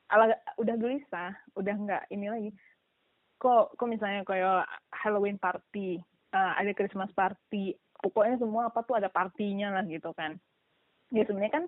[0.07, 2.49] ala udah gelisah, udah nggak ini lagi.
[3.43, 4.63] Kok kok misalnya kayak
[4.95, 5.99] Halloween party,
[6.31, 10.39] uh, ada Christmas party, pokoknya semua apa tuh ada partinya lah gitu kan
[11.13, 11.65] ya sebenarnya kan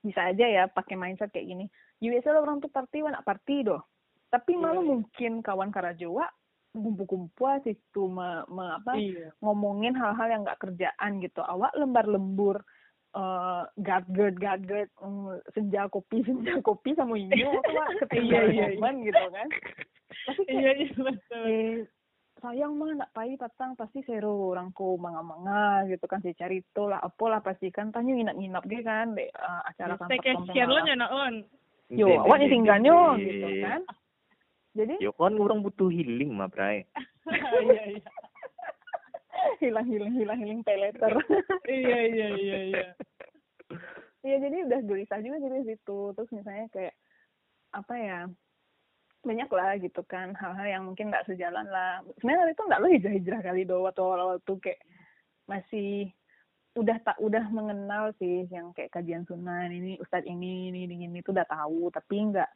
[0.00, 1.66] bisa aja ya pakai mindset kayak gini
[2.00, 3.84] ya biasa orang tuh party anak party doh
[4.32, 4.90] tapi iya, malah iya.
[4.90, 6.26] mungkin kawan karajawa
[6.76, 9.32] kumpul-kumpul situ me, me, apa iya.
[9.40, 12.60] ngomongin hal-hal yang nggak kerjaan gitu awak lembar lembur
[13.16, 17.32] uh, gadget gadget um, senja kopi senja kopi sama ini
[18.04, 18.90] ketika iya, iya, iya.
[19.08, 19.48] gitu kan
[20.28, 21.76] tapi iya iya betul eh,
[22.40, 26.60] sayang mah nak pai patang pasti seru orang ko manga manga gitu kan si cari
[26.60, 30.08] itu lah apa lah pasti kan tanya nginap nginap gitu kan de uh, acara kan
[30.12, 31.34] staycation lo nyana on
[31.88, 33.82] yo awak nih tinggalnya gitu kan.
[34.76, 34.94] Jadi?
[35.00, 36.84] Yo kan orang butuh healing mah bray
[37.64, 38.10] iya iya.
[39.56, 41.16] Hilang hilang hilang hilang peleter.
[41.64, 42.86] Iya iya iya iya.
[44.20, 46.12] Iya jadi udah gelisah juga jadi situ.
[46.12, 46.94] Terus misalnya kayak
[47.72, 48.18] apa ya
[49.24, 52.02] banyak lah gitu kan hal-hal yang mungkin nggak sejalan lah.
[52.20, 54.80] Sebenarnya itu nggak lo hijrah-hijrah kali do waktu awal-awal tuh kayak
[55.46, 56.10] masih
[56.76, 61.18] udah tak udah mengenal sih yang kayak kajian sunan ini ustadz ini ini ini ini
[61.24, 61.88] tuh udah tahu.
[61.90, 62.50] Tapi nggak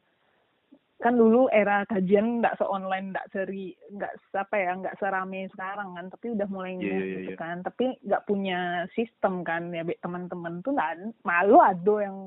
[1.01, 5.97] kan dulu era kajian nggak se online nggak seri nggak apa ya nggak serame sekarang
[5.97, 7.41] kan tapi udah mulai yeah, iya, gitu iya.
[7.41, 7.57] kan.
[7.65, 8.59] Tapi nggak punya
[8.93, 12.17] sistem kan ya teman-teman tuh nggak malu ado yang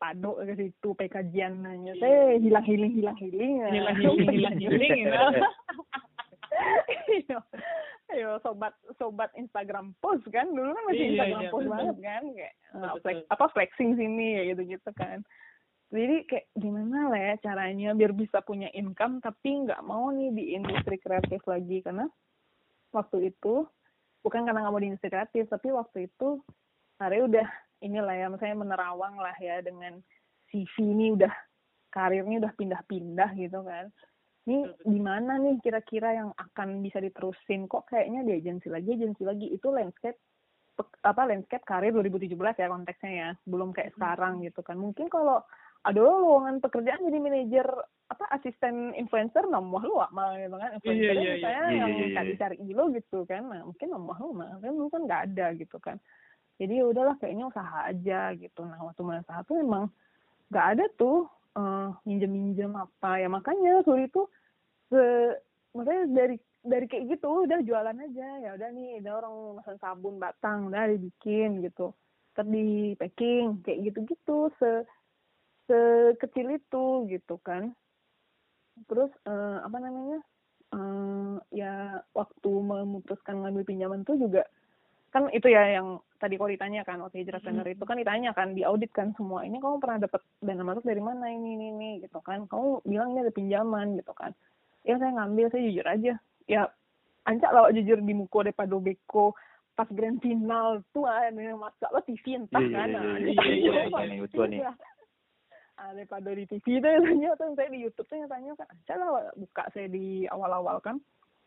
[0.00, 4.96] pado ke situ pe kajian nanya saya hilang hiling hilang hiling Hilang hiling hilang hiling.
[5.04, 5.20] gitu.
[7.10, 7.38] Iya.
[8.10, 12.22] Ayo sobat sobat Instagram post kan dulu kan masih Iya, Instagram iya, post banget kan
[12.34, 12.54] kayak
[13.04, 15.22] flex, apa flexing sini ya gitu gitu kan
[15.90, 20.44] jadi kayak gimana lah ya caranya biar bisa punya income tapi nggak mau nih di
[20.58, 22.06] industri kreatif lagi karena
[22.90, 23.66] waktu itu
[24.22, 26.42] bukan karena nggak mau di industri kreatif tapi waktu itu
[27.00, 27.48] Are udah
[27.80, 29.98] inilah ya misalnya menerawang lah ya dengan
[30.52, 31.32] CV ini udah
[31.90, 33.88] karirnya udah pindah-pindah gitu kan.
[34.48, 37.68] Ini di mana nih kira-kira yang akan bisa diterusin?
[37.68, 39.46] Kok kayaknya di agensi lagi agensi lagi.
[39.52, 40.16] Itu landscape
[40.74, 44.80] pe- apa landscape karir 2017 ya konteksnya ya belum kayak sekarang gitu kan.
[44.80, 45.44] Mungkin kalau
[45.80, 47.66] ada lowongan pekerjaan jadi manajer
[48.10, 50.70] apa asisten influencer nomor lu mah gitu kan.
[50.76, 51.32] Influencer iya, iya.
[51.36, 52.14] misalnya Iya, yang iya, iya.
[52.16, 53.42] cari-cari lo gitu kan.
[53.48, 55.96] Nah mungkin nomor lu mah kan dulu kan nggak ada gitu kan
[56.60, 58.60] jadi ya udahlah kayaknya usaha aja gitu.
[58.68, 59.88] Nah waktu mulai usaha tuh memang
[60.52, 61.24] nggak ada tuh
[61.56, 63.16] eh, minjem-minjem apa.
[63.16, 64.28] Ya makanya Suri tuh
[64.92, 65.00] se
[65.72, 68.28] maksudnya dari dari kayak gitu udah jualan aja.
[68.44, 71.96] Ya udah nih ada orang pesan sabun batang udah dibikin gitu.
[72.36, 74.84] Terus di packing kayak gitu-gitu se
[75.64, 77.72] sekecil itu gitu kan.
[78.84, 80.20] Terus eh, apa namanya
[80.76, 84.44] eh, ya waktu memutuskan ngambil pinjaman tuh juga
[85.08, 88.52] kan itu ya yang tadi kau ditanya kan waktu hijrah planner itu kan ditanya kan
[88.52, 92.20] diaudit kan semua ini kamu pernah dapat dana masuk dari mana ini ini ini gitu
[92.20, 92.44] kan.
[92.44, 94.36] Kamu bilang ini ada pinjaman gitu kan.
[94.84, 96.14] Ya saya ngambil saya jujur aja.
[96.44, 96.62] Ya
[97.24, 99.32] ancak lah jujur di muko daripada beko
[99.72, 102.88] pas grand final tuh ada yang masak lo TV entah Iya, kan.
[102.92, 104.60] iya, nah, iya, iya, iya, iya, iya, betul nih.
[104.62, 104.72] Iya.
[105.80, 109.32] Ah, daripada di TV itu tanya tuh saya di YouTube tuh tanya kan ancak lah
[109.32, 111.00] buka saya di awal-awal kan.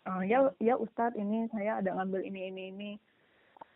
[0.10, 2.92] Ah, ya ya Ustadz ini saya ada ngambil ini ini ini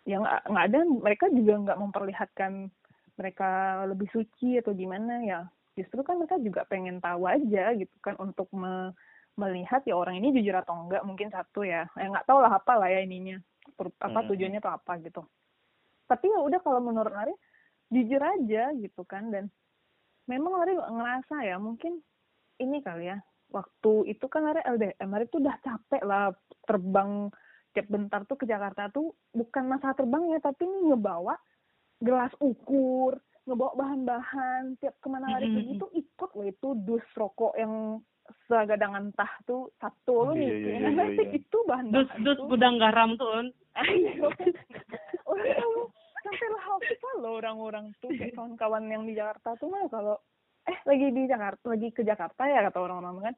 [0.07, 2.71] yang nggak ada mereka juga nggak memperlihatkan
[3.19, 3.49] mereka
[3.91, 5.39] lebih suci atau gimana ya.
[5.75, 8.95] Justru kan mereka juga pengen tahu aja gitu kan untuk me-
[9.37, 11.85] melihat ya orang ini jujur atau enggak mungkin satu ya.
[11.99, 13.37] Ya nggak tahu lah apa lah ya ininya
[13.77, 14.27] apa Hmm.
[14.31, 15.21] tujuannya tuh apa gitu.
[16.07, 17.35] Tapi ya udah kalau menurut Lari
[17.91, 19.51] jujur aja gitu kan dan
[20.25, 21.99] memang Lari ngerasa ya mungkin
[22.57, 23.19] ini kali ya
[23.51, 26.31] waktu itu kan Lari LDM Lari tuh udah capek lah
[26.63, 27.27] terbang
[27.77, 31.37] tiap bentar tuh ke Jakarta tuh bukan masalah terbangnya tapi ini ngebawa
[32.01, 33.13] gelas ukur
[33.45, 35.55] ngebawa bahan-bahan tiap ke mana Lari Mm-mm.
[35.55, 38.01] pergi tuh ikut loh itu dus rokok yang
[38.49, 41.31] segadangan tah tuh satu loh Iya, nih iya, iya, Karena iya, iya.
[41.37, 42.47] itu Dus bahan-bahan dus tuh.
[42.49, 43.29] gudang garam tuh
[45.55, 45.75] tahu
[46.17, 50.17] sampai lah hafal loh orang-orang tuh kawan-kawan yang di Jakarta tuh mah kalau
[50.67, 53.35] eh lagi di Jakarta lagi ke Jakarta ya kata orang-orang kan.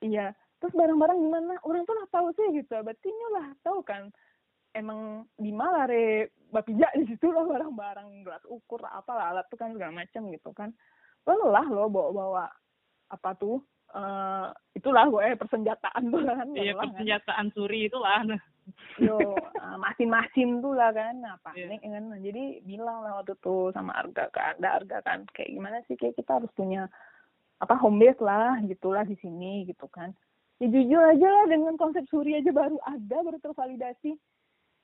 [0.00, 1.58] Iya terus barang-barang gimana?
[1.66, 2.78] Orang tuh lah tahu sih gitu.
[2.78, 4.14] Berarti lah tahu kan?
[4.72, 9.74] Emang di Malare bapija di situ loh barang-barang gelas ukur lah apalah alat tuh kan
[9.74, 10.70] segala macam gitu kan.
[11.26, 12.46] Lelah loh bawa-bawa
[13.10, 13.58] apa tuh
[13.92, 16.94] eh itulah gue persenjataan tuh kan Iya kan.
[16.94, 18.22] persenjataan suri itulah.
[18.96, 21.18] yo uh, masin-masin tuh lah kan.
[21.18, 21.66] Nah Iya.
[21.76, 22.04] panik kan.
[22.08, 25.26] Nah, jadi bilang lah waktu tuh sama Arga kan ada Arga kan.
[25.34, 25.98] Kayak gimana sih?
[25.98, 26.86] Kayak kita harus punya
[27.60, 30.10] apa home base lah gitulah di sini gitu kan
[30.62, 34.14] ya jujur aja lah dengan konsep suri aja baru ada baru tervalidasi.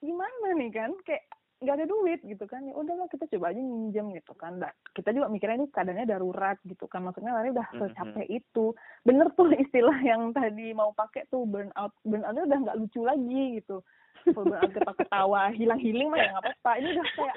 [0.03, 0.91] Gimana nih kan?
[1.07, 1.23] Kayak
[1.59, 2.63] nggak ada duit gitu kan?
[2.63, 4.59] Ya udahlah kita coba aja minjem gitu kan?
[4.59, 7.03] Nah, kita juga mikirnya ini keadaannya darurat gitu kan?
[7.03, 7.79] Maksudnya lari udah Mhm.
[7.83, 8.75] secapek itu.
[9.03, 13.83] Bener tuh istilah yang tadi mau pakai tuh burnout burnoutnya udah nggak lucu lagi gitu.
[14.31, 16.73] Burnout ketawa ketawa hilang healing mah ya nggak apa-apa.
[16.79, 17.37] Ini udah kayak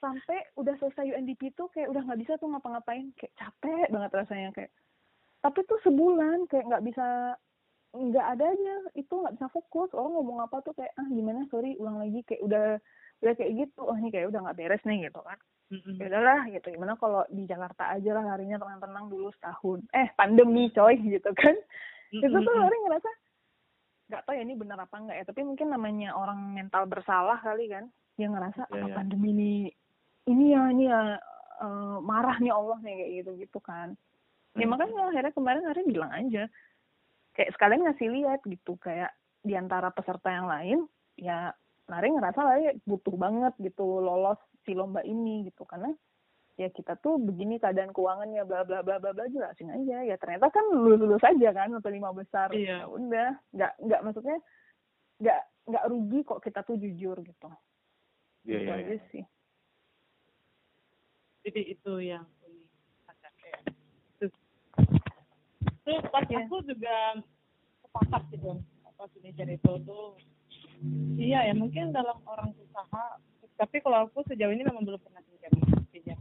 [0.00, 3.12] sampai udah selesai UNDP tuh kayak udah nggak bisa tuh ngapa-ngapain.
[3.16, 4.72] Kayak capek banget rasanya kayak.
[5.40, 7.36] Tapi tuh sebulan kayak nggak bisa
[7.94, 9.94] nggak ada aja itu nggak bisa fokus.
[9.94, 11.46] Orang ngomong apa tuh kayak ah gimana?
[11.48, 12.26] Sorry ulang lagi.
[12.26, 12.64] Kayak udah
[13.22, 13.80] udah kayak gitu.
[13.86, 15.38] Oh ini kayak udah nggak beres nih gitu kan.
[15.72, 15.96] Mm-mm.
[15.96, 16.66] ya udahlah gitu.
[16.74, 19.80] Gimana kalau di Jakarta aja lah harinya tenang-tenang dulu setahun.
[19.94, 21.54] Eh pandemi coy gitu kan.
[22.10, 23.10] Itu tuh orang ngerasa
[24.04, 25.24] nggak tahu ya ini benar apa enggak ya.
[25.30, 27.86] Tapi mungkin namanya orang mental bersalah kali kan.
[28.18, 28.94] Dia ngerasa Iya, apa iya.
[28.94, 29.52] pandemi ini
[30.26, 31.00] ini ya ini ya
[31.62, 33.94] eh, marah nih Allah nih kayak gitu gitu kan.
[34.54, 36.46] Ya makanya akhirnya kemarin hari bilang aja
[37.34, 39.12] kayak sekalian ngasih lihat gitu kayak
[39.44, 40.78] di antara peserta yang lain
[41.20, 41.52] ya
[41.84, 45.68] Lari ngerasa Lari butuh banget gitu lolos si lomba ini gitu.
[45.68, 45.92] Karena
[46.56, 50.00] ya kita tuh begini keadaan keuangannya bla bla bla bla bla jelasin aja.
[50.08, 52.48] Ya ternyata kan lulus lulus aja kan sampai lima besar.
[52.56, 52.84] Iya.
[52.84, 54.38] Ya udah nggak nggak maksudnya
[55.20, 57.48] nggak nggak rugi kok kita tuh jujur gitu.
[58.48, 58.98] Iya, Gitu iya, aja iya.
[59.12, 59.24] sih.
[61.44, 62.64] Jadi itu yang ini
[63.04, 63.60] agak kayak
[64.16, 64.32] terus
[65.84, 66.44] terus pas Iya.
[66.44, 66.96] aku juga
[67.84, 68.50] sepakat gitu
[68.94, 70.16] pas cari itu tuh.
[71.18, 73.18] Iya ya mungkin dalam orang usaha
[73.54, 75.52] tapi kalau aku sejauh ini memang belum pernah pinjam
[75.90, 76.18] pinjam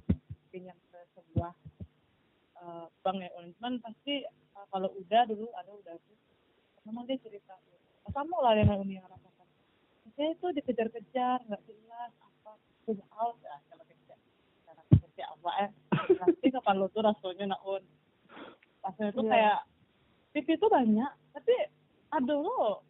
[0.54, 1.52] pinjam ke sebuah
[2.62, 6.18] eh, bank ya cuman pasti eh, kalau udah dulu ada udah tuh
[6.86, 7.56] memang dia cerita
[8.04, 9.48] "Oh, sama lah dengan Uni yang rasakan.
[10.14, 12.52] Saya itu dikejar-kejar nggak jelas apa
[12.84, 14.14] pull out ya kalau kerja
[14.68, 15.70] cara kerja apa eh?
[16.20, 17.82] Pasti kapan lu tuh rasanya naon
[18.84, 19.32] rasanya tuh Iya.
[19.32, 19.58] kayak
[20.34, 21.54] TV itu banyak tapi
[22.12, 22.84] ada lo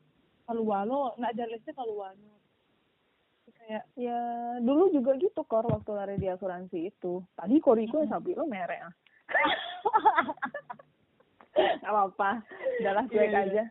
[0.44, 2.12] keluar lo nak jelasnya keluar
[3.54, 4.20] kayak ya
[4.60, 7.24] dulu juga gitu kor waktu lari di asuransi itu.
[7.32, 8.94] Tadi koriku yang sabi lo merek ah.
[11.80, 12.30] Nggak apa-apa
[12.82, 13.44] udahlah cuek Iya, iya.
[13.46, 13.64] aja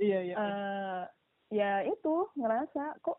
[0.00, 0.34] iya iya.
[0.34, 1.02] Eh
[1.48, 3.18] ya itu ngerasa kok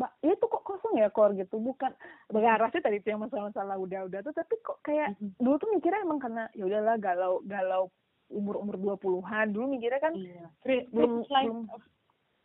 [0.00, 1.92] mbak itu kok kosong ya kor gitu bukan
[2.26, 5.36] berarah sih tadi itu yang masalah-masalah udah-udah tuh tapi kok kayak Mhm.
[5.36, 7.92] dulu tuh mikirnya emang karena ya udahlah galau galau
[8.26, 11.68] umur umur dua puluhan dulu mikirnya kan iya Kri- belum-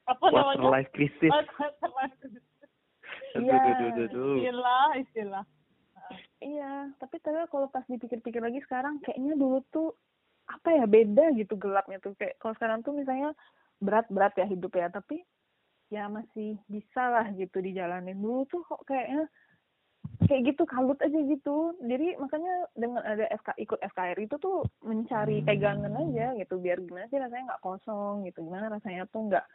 [0.06, 1.32] apa namanya life crisis.
[1.32, 2.44] Quarter life crisis.
[3.36, 3.58] Iya.
[4.06, 5.44] istilah istilah
[6.39, 9.96] iya tapi ternyata kalau pas dipikir-pikir lagi sekarang kayaknya dulu tuh
[10.46, 13.34] apa ya beda gitu gelapnya tuh kayak kalau sekarang tuh misalnya
[13.78, 15.26] berat-berat ya hidup ya tapi
[15.93, 18.17] ya masih bisa lah gitu dijalanin.
[18.17, 19.30] Dulu tuh kok kayaknya
[20.26, 21.76] kayak gitu kalut aja gitu.
[21.82, 27.06] Jadi makanya dengan ada FK ikut FKR itu tuh mencari pegangan aja gitu biar gimana
[27.10, 29.45] sih rasanya nggak kosong gitu gimana rasanya tuh nggak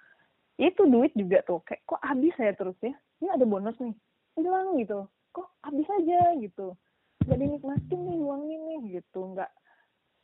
[0.61, 1.65] itu duit juga tuh.
[1.65, 2.95] Kayak kok habis ya terus ya?
[3.25, 3.97] Ini ada bonus nih.
[4.37, 5.09] Hilang gitu.
[5.33, 6.37] Kok habis aja?
[6.37, 6.77] gitu.
[7.25, 9.21] Nggak dinikmatin nih uang ini gitu.
[9.35, 9.51] Nggak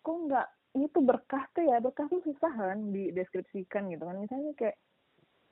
[0.05, 4.17] kok nggak itu berkah tuh ya berkah tuh susah kan dideskripsikan gitu kan.
[4.21, 4.77] Misalnya kayak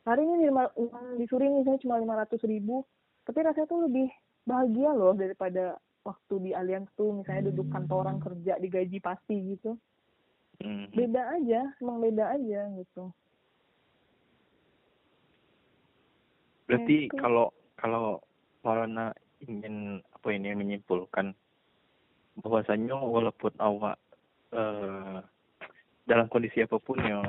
[0.04, 2.84] hari ini lima, uang disuri misalnya cuma lima ratus ribu
[3.24, 4.08] tapi rasanya tuh lebih
[4.44, 9.80] bahagia loh daripada waktu di Allianz tuh misalnya duduk kantoran kerja digaji pasti gitu
[10.62, 10.94] Mhm.
[10.94, 13.10] beda aja emang beda aja gitu
[16.64, 17.20] Berarti Itu.
[17.20, 18.24] kalau kalau
[18.64, 19.12] Maulana
[19.44, 21.36] ingin apa ini menyimpulkan
[22.40, 24.00] bahwasanya walaupun awak
[24.54, 25.20] eh,
[26.08, 27.20] dalam kondisi apa pun ya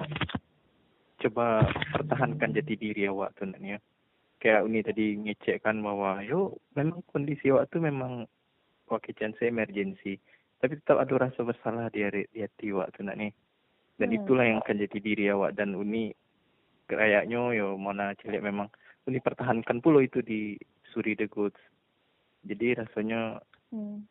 [1.25, 3.81] coba pertahankan jati diri awak tuh ya.
[4.37, 8.29] Kayak Uni tadi ngecekkan bahwa yo memang kondisi awak tuh memang
[8.85, 10.21] wakil saya emergency
[10.61, 13.33] tapi tetap ada rasa bersalah di, hari- di hati awak tuh nih.
[13.95, 14.17] Dan Hmm.
[14.21, 16.13] itulah yang akan jadi diri awak dan Uni
[16.85, 18.69] kayaknya yo mana cilik memang
[19.09, 20.57] Uni pertahankan pula itu di
[20.93, 21.57] Suri the Goods.
[22.45, 23.41] Jadi rasanya
[23.73, 24.05] hmm.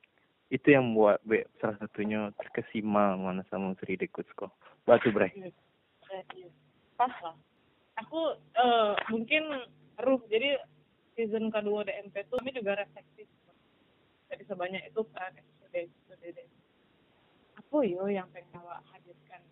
[0.51, 4.51] itu yang buat be, salah satunya terkesima mana sama Suri the Goods kok.
[4.83, 5.31] Batu Bray.
[5.31, 6.49] Eh, iya.
[6.95, 7.37] Pas lah.
[8.03, 9.45] Aku eh, mungkin
[10.03, 10.23] ruh.
[10.31, 10.59] Jadi
[11.15, 13.31] season kedua DMP tuh kami juga refleksif
[14.35, 16.43] jadi sebanyak itu kan episode episode
[17.55, 19.43] apa yo yang pengen awak hadirkan.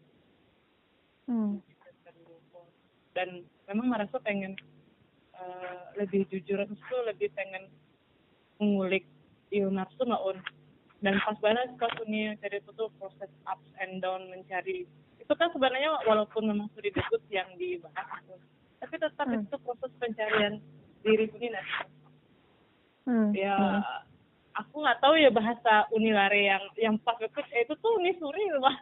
[1.31, 1.63] Hmm.
[3.15, 4.59] dan memang merasa pengen
[5.39, 6.67] eh, lebih jujur.
[6.67, 7.71] Tuh lebih pengen
[8.59, 9.07] mengulik
[9.55, 10.43] ilmu nafsu nggak on
[10.99, 14.83] dan pas banget pas Uni dari itu tuh proses ups and down mencari
[15.33, 18.37] itu kan sebenarnya walaupun memang sudah disebut yang dibahas itu
[18.85, 19.41] tapi tetap Hmm.
[19.41, 20.61] itu proses pencarian
[21.01, 21.89] diri nanti
[23.09, 23.33] Hmm.
[23.33, 23.81] ya Hmm.
[24.61, 28.69] aku nggak tahu ya bahasa unilare yang yang pas itu eh, itu tuh unisuri loh
[28.69, 28.77] Mas.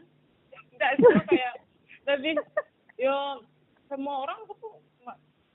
[0.74, 1.54] nggak itu kayak
[2.10, 2.34] lebih
[2.98, 3.46] yo
[3.86, 4.58] semua orang tuh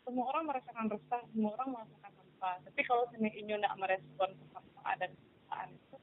[0.07, 4.95] semua orang merasakan resah semua orang merasakan hampa tapi kalau seni inyo nggak merespon kehampaan
[5.03, 5.95] dan kesalahan itu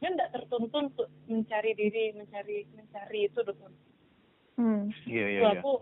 [0.00, 3.40] dia nggak tertuntun untuk mencari diri mencari mencari itu
[4.60, 4.92] Hmm.
[5.08, 5.52] Iya iya iya.
[5.56, 5.72] aku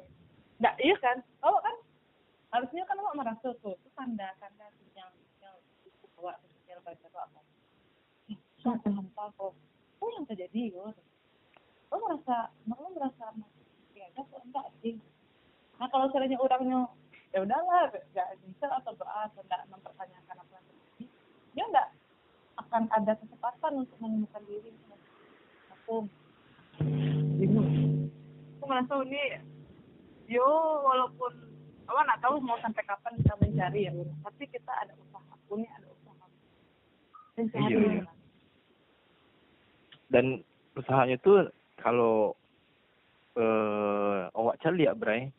[0.63, 1.19] nggak iya kan?
[1.43, 1.77] Kalau kan
[2.55, 5.11] harusnya kan awak merasa tuh itu tanda tanda yang
[5.43, 5.57] yang
[6.23, 7.41] awak sosial baca tuh apa
[8.63, 9.59] suatu hampa kok.
[9.99, 10.95] Oh yang terjadi yo.
[11.91, 13.35] Lo merasa lo merasa
[13.99, 14.95] ya ada kok enggak sih?
[15.83, 16.87] Nah kalau seandainya orangnya
[17.35, 21.05] ya udahlah nggak bisa atau doa atau nggak mempertanyakan apa yang terjadi
[21.51, 21.89] dia nggak
[22.63, 24.71] akan ada kesempatan untuk menemukan diri.
[25.75, 26.07] Aku
[27.39, 27.78] bingung
[28.69, 29.25] aku merasa ini
[30.29, 30.45] yo
[30.85, 31.33] walaupun
[31.89, 35.89] awak nggak tahu mau sampai kapan kita mencari ya tapi kita ada usaha ini ada
[35.89, 36.25] usaha
[37.41, 38.05] mencari Iya, iya.
[40.13, 40.45] Dan
[40.77, 41.49] usahanya tuh
[41.81, 42.37] kalau
[43.41, 45.33] eh awak cari ya Bray,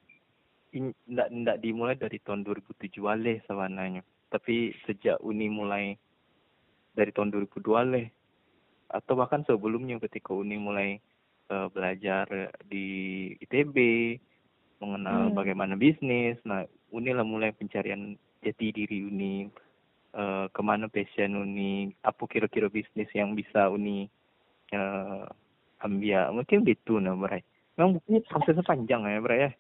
[0.74, 4.02] in, ndak ndak dimulai dari tahun 2007 aleh sebenarnya.
[4.34, 5.94] Tapi sejak Uni mulai
[6.98, 8.10] dari tahun 2002 aleh
[8.90, 10.98] atau bahkan sebelumnya ketika Uni mulai
[11.50, 12.26] uh, belajar
[12.70, 12.86] di
[13.44, 13.78] ITB
[14.80, 15.36] mengenal Hmm.
[15.36, 19.46] bagaimana bisnis nah Uni lah mulai pencarian jati diri Uni
[20.16, 24.08] uh, ke mana passion Uni apa kira-kira bisnis yang bisa Uni
[24.72, 25.28] uh,
[25.84, 27.44] ambil mungkin gitu nah Bray
[27.76, 28.00] memang
[28.32, 29.52] prosesnya panjang ya Bray ya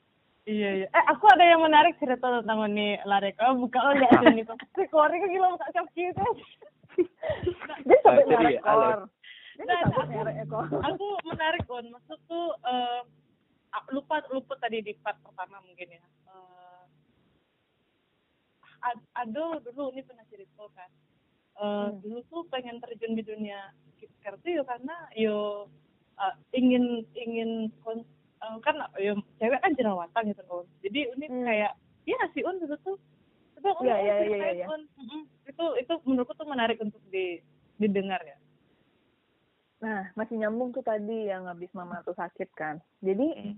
[0.50, 0.88] Iya iya.
[0.90, 3.38] Eh aku ada yang menarik cerita tentang ini lari.
[3.38, 4.18] Oh buka oh lihat
[4.50, 4.58] tuh.
[4.90, 6.26] Keluarnya kan gila buka kaki itu.
[7.86, 9.06] Dia sampai Ah,
[9.60, 11.91] Nah, aku, aku menarik on.
[11.91, 13.01] Maksud tuh eh,
[13.91, 16.03] lupa lupa tadi di part pertama mungkin ya.
[16.32, 16.84] Eh,
[18.80, 20.89] ad- aduh dulu ini pernah cerita kan.
[21.60, 21.99] Eh, Hmm.
[21.99, 25.68] Dulu tuh pengen terjun di dunia skincare tuh yo karena yo
[26.16, 27.99] eh, ingin ingin kon,
[28.39, 30.64] eh, kan yo cewek kan jerawatan gitu kan.
[30.80, 31.43] Jadi ini Hmm.
[31.43, 31.74] kayak
[32.07, 32.97] ya sih un dulu tuh.
[33.60, 34.66] Iya, iya, ceritain, iya.
[34.72, 34.82] Un.
[34.95, 35.22] Mm-mm.
[35.43, 37.43] Itu itu menurutku tuh menarik untuk di
[37.76, 38.39] didengar ya.
[39.80, 42.84] Nah, masih nyambung tuh tadi yang habis mama tuh sakit kan.
[43.00, 43.56] Jadi Hmm.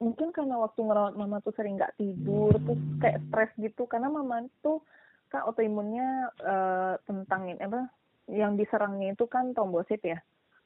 [0.00, 3.84] mungkin karena waktu ngerawat mama tuh sering nggak tidur, terus kayak stres gitu.
[3.84, 4.80] Karena mama tuh
[5.28, 7.92] kan autoimunnya eh, tentang ini apa?
[8.28, 10.16] Yang diserangnya itu kan trombosit ya.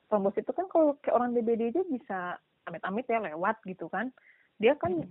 [0.07, 2.18] Trombosit itu kan kalau kayak orang DBD aja bisa
[2.70, 4.14] amit-amit ya lewat gitu kan.
[4.62, 5.03] Dia kan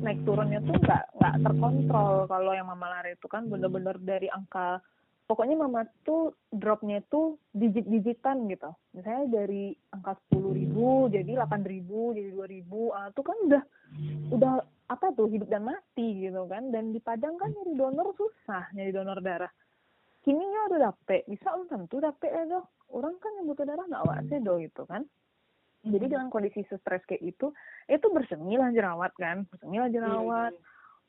[0.00, 4.80] naik turunnya tuh nggak nggak terkontrol kalau yang mama lari itu kan bener-bener dari angka
[5.30, 8.74] pokoknya mama tuh dropnya tuh digit-digitan gitu.
[8.98, 13.62] Misalnya dari angka sepuluh ribu jadi delapan ribu jadi dua ribu ah tuh kan udah
[14.34, 14.52] udah
[14.90, 16.74] apa tuh hidup dan mati gitu kan.
[16.74, 19.52] Dan di Padang kan nyari donor susah nyari donor darah.
[20.26, 24.06] Kini ya udah dapet bisa tentu dapet ya doh orang kan yang butuh darah nggak
[24.10, 25.06] wae doh gitu kan.
[25.86, 27.54] Jadi dengan kondisi stres kayak itu
[27.86, 30.58] itu bersemilah jerawat kan bersemilah jerawat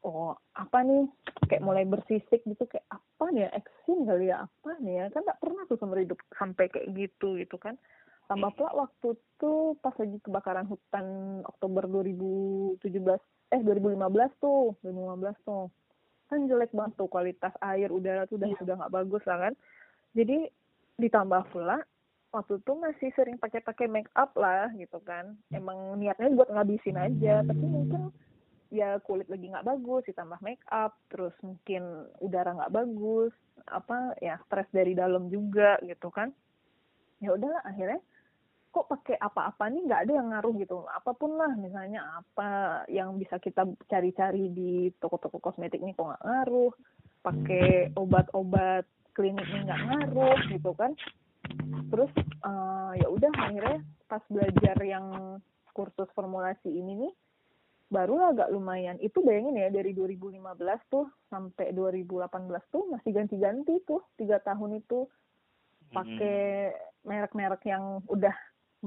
[0.02, 1.06] oh apa nih?
[1.50, 3.50] Kayak mulai bersisik gitu kayak apa nih ya?
[3.58, 4.38] Eksim kali ya?
[4.46, 5.06] Apa nih ya?
[5.14, 7.78] Kan tak pernah tuh seumur hidup sampai kayak gitu gitu kan.
[8.32, 11.06] Tambah pula waktu tuh pas lagi kebakaran hutan
[11.44, 12.80] Oktober 2017
[13.52, 14.00] eh 2015
[14.40, 15.68] tuh 2015 tuh.
[16.32, 19.54] Kan jelek banget tuh kualitas air udara tuh udah sudah nggak bagus lah kan.
[20.16, 20.48] Jadi
[20.96, 21.84] ditambah pula
[22.32, 25.36] waktu itu masih sering pakai-pakai make up lah gitu kan.
[25.52, 28.16] Emang niatnya buat ngabisin aja tapi mungkin
[28.72, 33.36] ya kulit lagi nggak bagus ditambah make up terus mungkin udara nggak bagus
[33.68, 36.32] apa ya stres dari dalam juga gitu kan.
[37.22, 38.00] Ya udahlah akhirnya
[38.72, 40.88] kok pakai apa-apa nih nggak ada yang ngaruh gitu.
[40.88, 46.26] Apa pun lah misalnya apa yang bisa kita cari-cari di toko-toko kosmetik nih kok nggak
[46.26, 46.72] ngaruh
[47.22, 50.96] pakai obat-obat kliniknya nggak ngaruh gitu kan.
[51.92, 55.38] Terus eh, ya udah akhirnya pas belajar yang
[55.76, 57.14] kursus formulasi ini nih
[57.92, 58.96] baru agak lumayan.
[59.04, 60.40] Itu bayangin ya dari 2015
[60.88, 65.06] tuh sampai 2018 tuh masih ganti-ganti tuh tiga tahun itu.
[65.92, 66.72] Pakai
[67.04, 68.32] merek-merek yang udah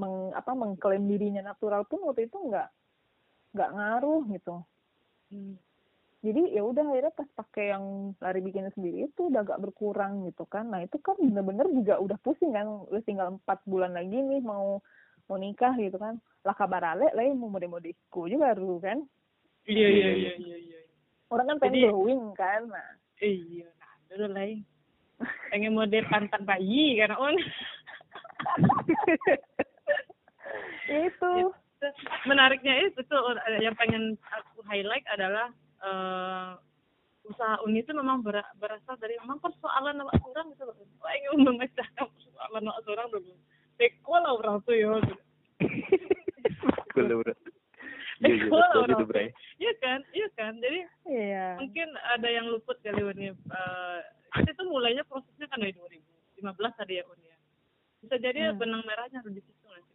[0.01, 2.69] meng, apa mengklaim dirinya natural pun waktu itu nggak
[3.53, 4.57] nggak ngaruh gitu.
[5.25, 5.57] Hmm.
[6.21, 10.45] jadi ya udah akhirnya pas pakai yang lari bikin sendiri itu udah agak berkurang gitu
[10.49, 10.73] kan.
[10.73, 12.65] Nah itu kan bener-bener juga udah pusing kan.
[12.89, 14.81] Udah tinggal empat bulan lagi nih mau
[15.25, 18.99] mau nikah gitu kan lah kabar ale lah mau mode-modeku juga baru kan
[19.65, 20.79] Iya iya iya iya iya.
[21.27, 24.59] orang kan pengen Jadi- glowing kan nah Iya, nah dulu lain.
[25.47, 27.31] Pengen model pantat bayi kan on.
[30.85, 31.31] itu
[32.25, 35.47] Menariknya itu tuh eh, yang pengen aku highlight adalah
[35.79, 36.49] eh,
[37.23, 40.75] usaha uni itu memang ber- berasal dari memang persoalan awak orang gitu loh.
[40.99, 43.33] Wah ingin memecahkan persoalan awak orang dulu.
[43.75, 44.93] Teko lah orang tuh yo.
[46.95, 47.33] Betul, bro.
[48.23, 49.29] Iya, iya, Teko lah betul orang.
[49.55, 50.53] Iya kan, iya kan.
[50.59, 53.31] Jadi iya mungkin ada yang luput kali uni.
[53.31, 53.99] Eh,
[54.41, 57.37] itu mulainya prosesnya kan dari 2015 tadi ya uni ya.
[57.99, 58.57] Bisa jadi Hmm.
[58.59, 59.93] benang merahnya ada di situ nanti.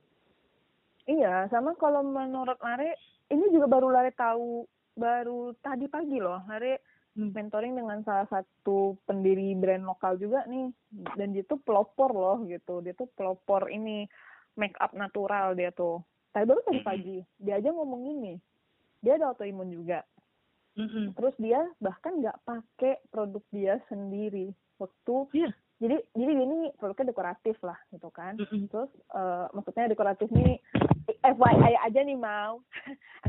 [1.08, 2.94] iya sama kalau menurut Lare
[3.28, 4.62] ini juga baru Lare tahu
[4.94, 6.84] baru tadi pagi loh Lare.
[7.16, 10.70] Mentoring dengan salah satu pendiri brand lokal juga nih.
[11.16, 12.80] Dan dia tuh pelopor loh gitu.
[12.80, 14.06] Dia tuh pelopor ini
[14.54, 16.02] make up natural dia tuh.
[16.30, 18.34] Tadi baru tadi pagi dia aja ngomong gini
[19.00, 20.04] dia ada autoimun juga.
[21.16, 24.52] Terus dia bahkan nggak pakai produk dia sendiri.
[24.78, 25.50] Waktu Iya.
[25.80, 28.36] jadi jadi ini produknya dekoratif lah gitu kan.
[28.38, 30.60] Terus eh, maksudnya dekoratif nih
[31.20, 32.62] FYI aja nih mau.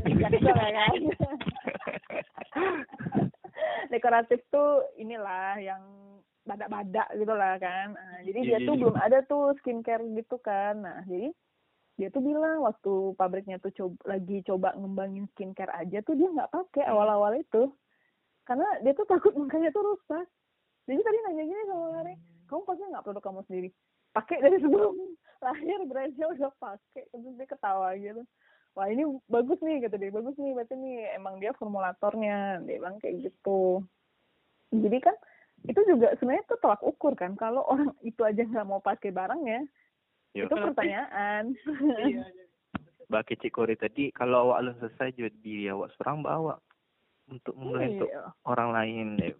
[0.02, 0.28] Ya.
[0.28, 0.32] kan
[3.94, 5.82] dekoratif tuh inilah yang
[6.42, 7.94] badak-badak gitu lah kan.
[7.94, 8.80] Nah, jadi Iya, dia iya, tuh iya.
[8.82, 10.82] belum ada tuh skincare gitu kan.
[10.82, 11.30] Nah jadi
[12.00, 16.50] dia tuh bilang waktu pabriknya tuh coba, lagi coba ngembangin skincare aja tuh dia nggak
[16.50, 16.92] pakai Hmm.
[16.96, 17.70] awal-awal itu.
[18.42, 20.26] Karena dia tuh takut mukanya tuh rusak.
[20.90, 22.14] Jadi tadi nanya gini sama Lare
[22.50, 23.68] kamu pakai nggak produk kamu sendiri?
[24.12, 24.94] Pakai dari sebelum
[25.46, 27.06] lahir brandnya udah pakai.
[27.06, 28.26] Terus dia ketawa gitu
[28.72, 32.96] wah ini bagus nih kata dia bagus nih berarti nih emang dia formulatornya dia bilang
[33.00, 33.84] kayak gitu
[34.72, 35.16] jadi kan
[35.68, 39.68] itu juga sebenarnya tuh tolak ukur kan kalau orang itu aja nggak mau pakai barangnya
[40.32, 40.48] Yo.
[40.48, 41.52] itu pertanyaan
[42.00, 42.24] iya
[43.12, 46.56] Bagi Cik Kori tadi, kalau awak belum selesai jadi diri awak seorang bawa
[47.28, 48.32] untuk memulai untuk Iya.
[48.48, 49.06] orang lain.
[49.20, 49.36] Ya.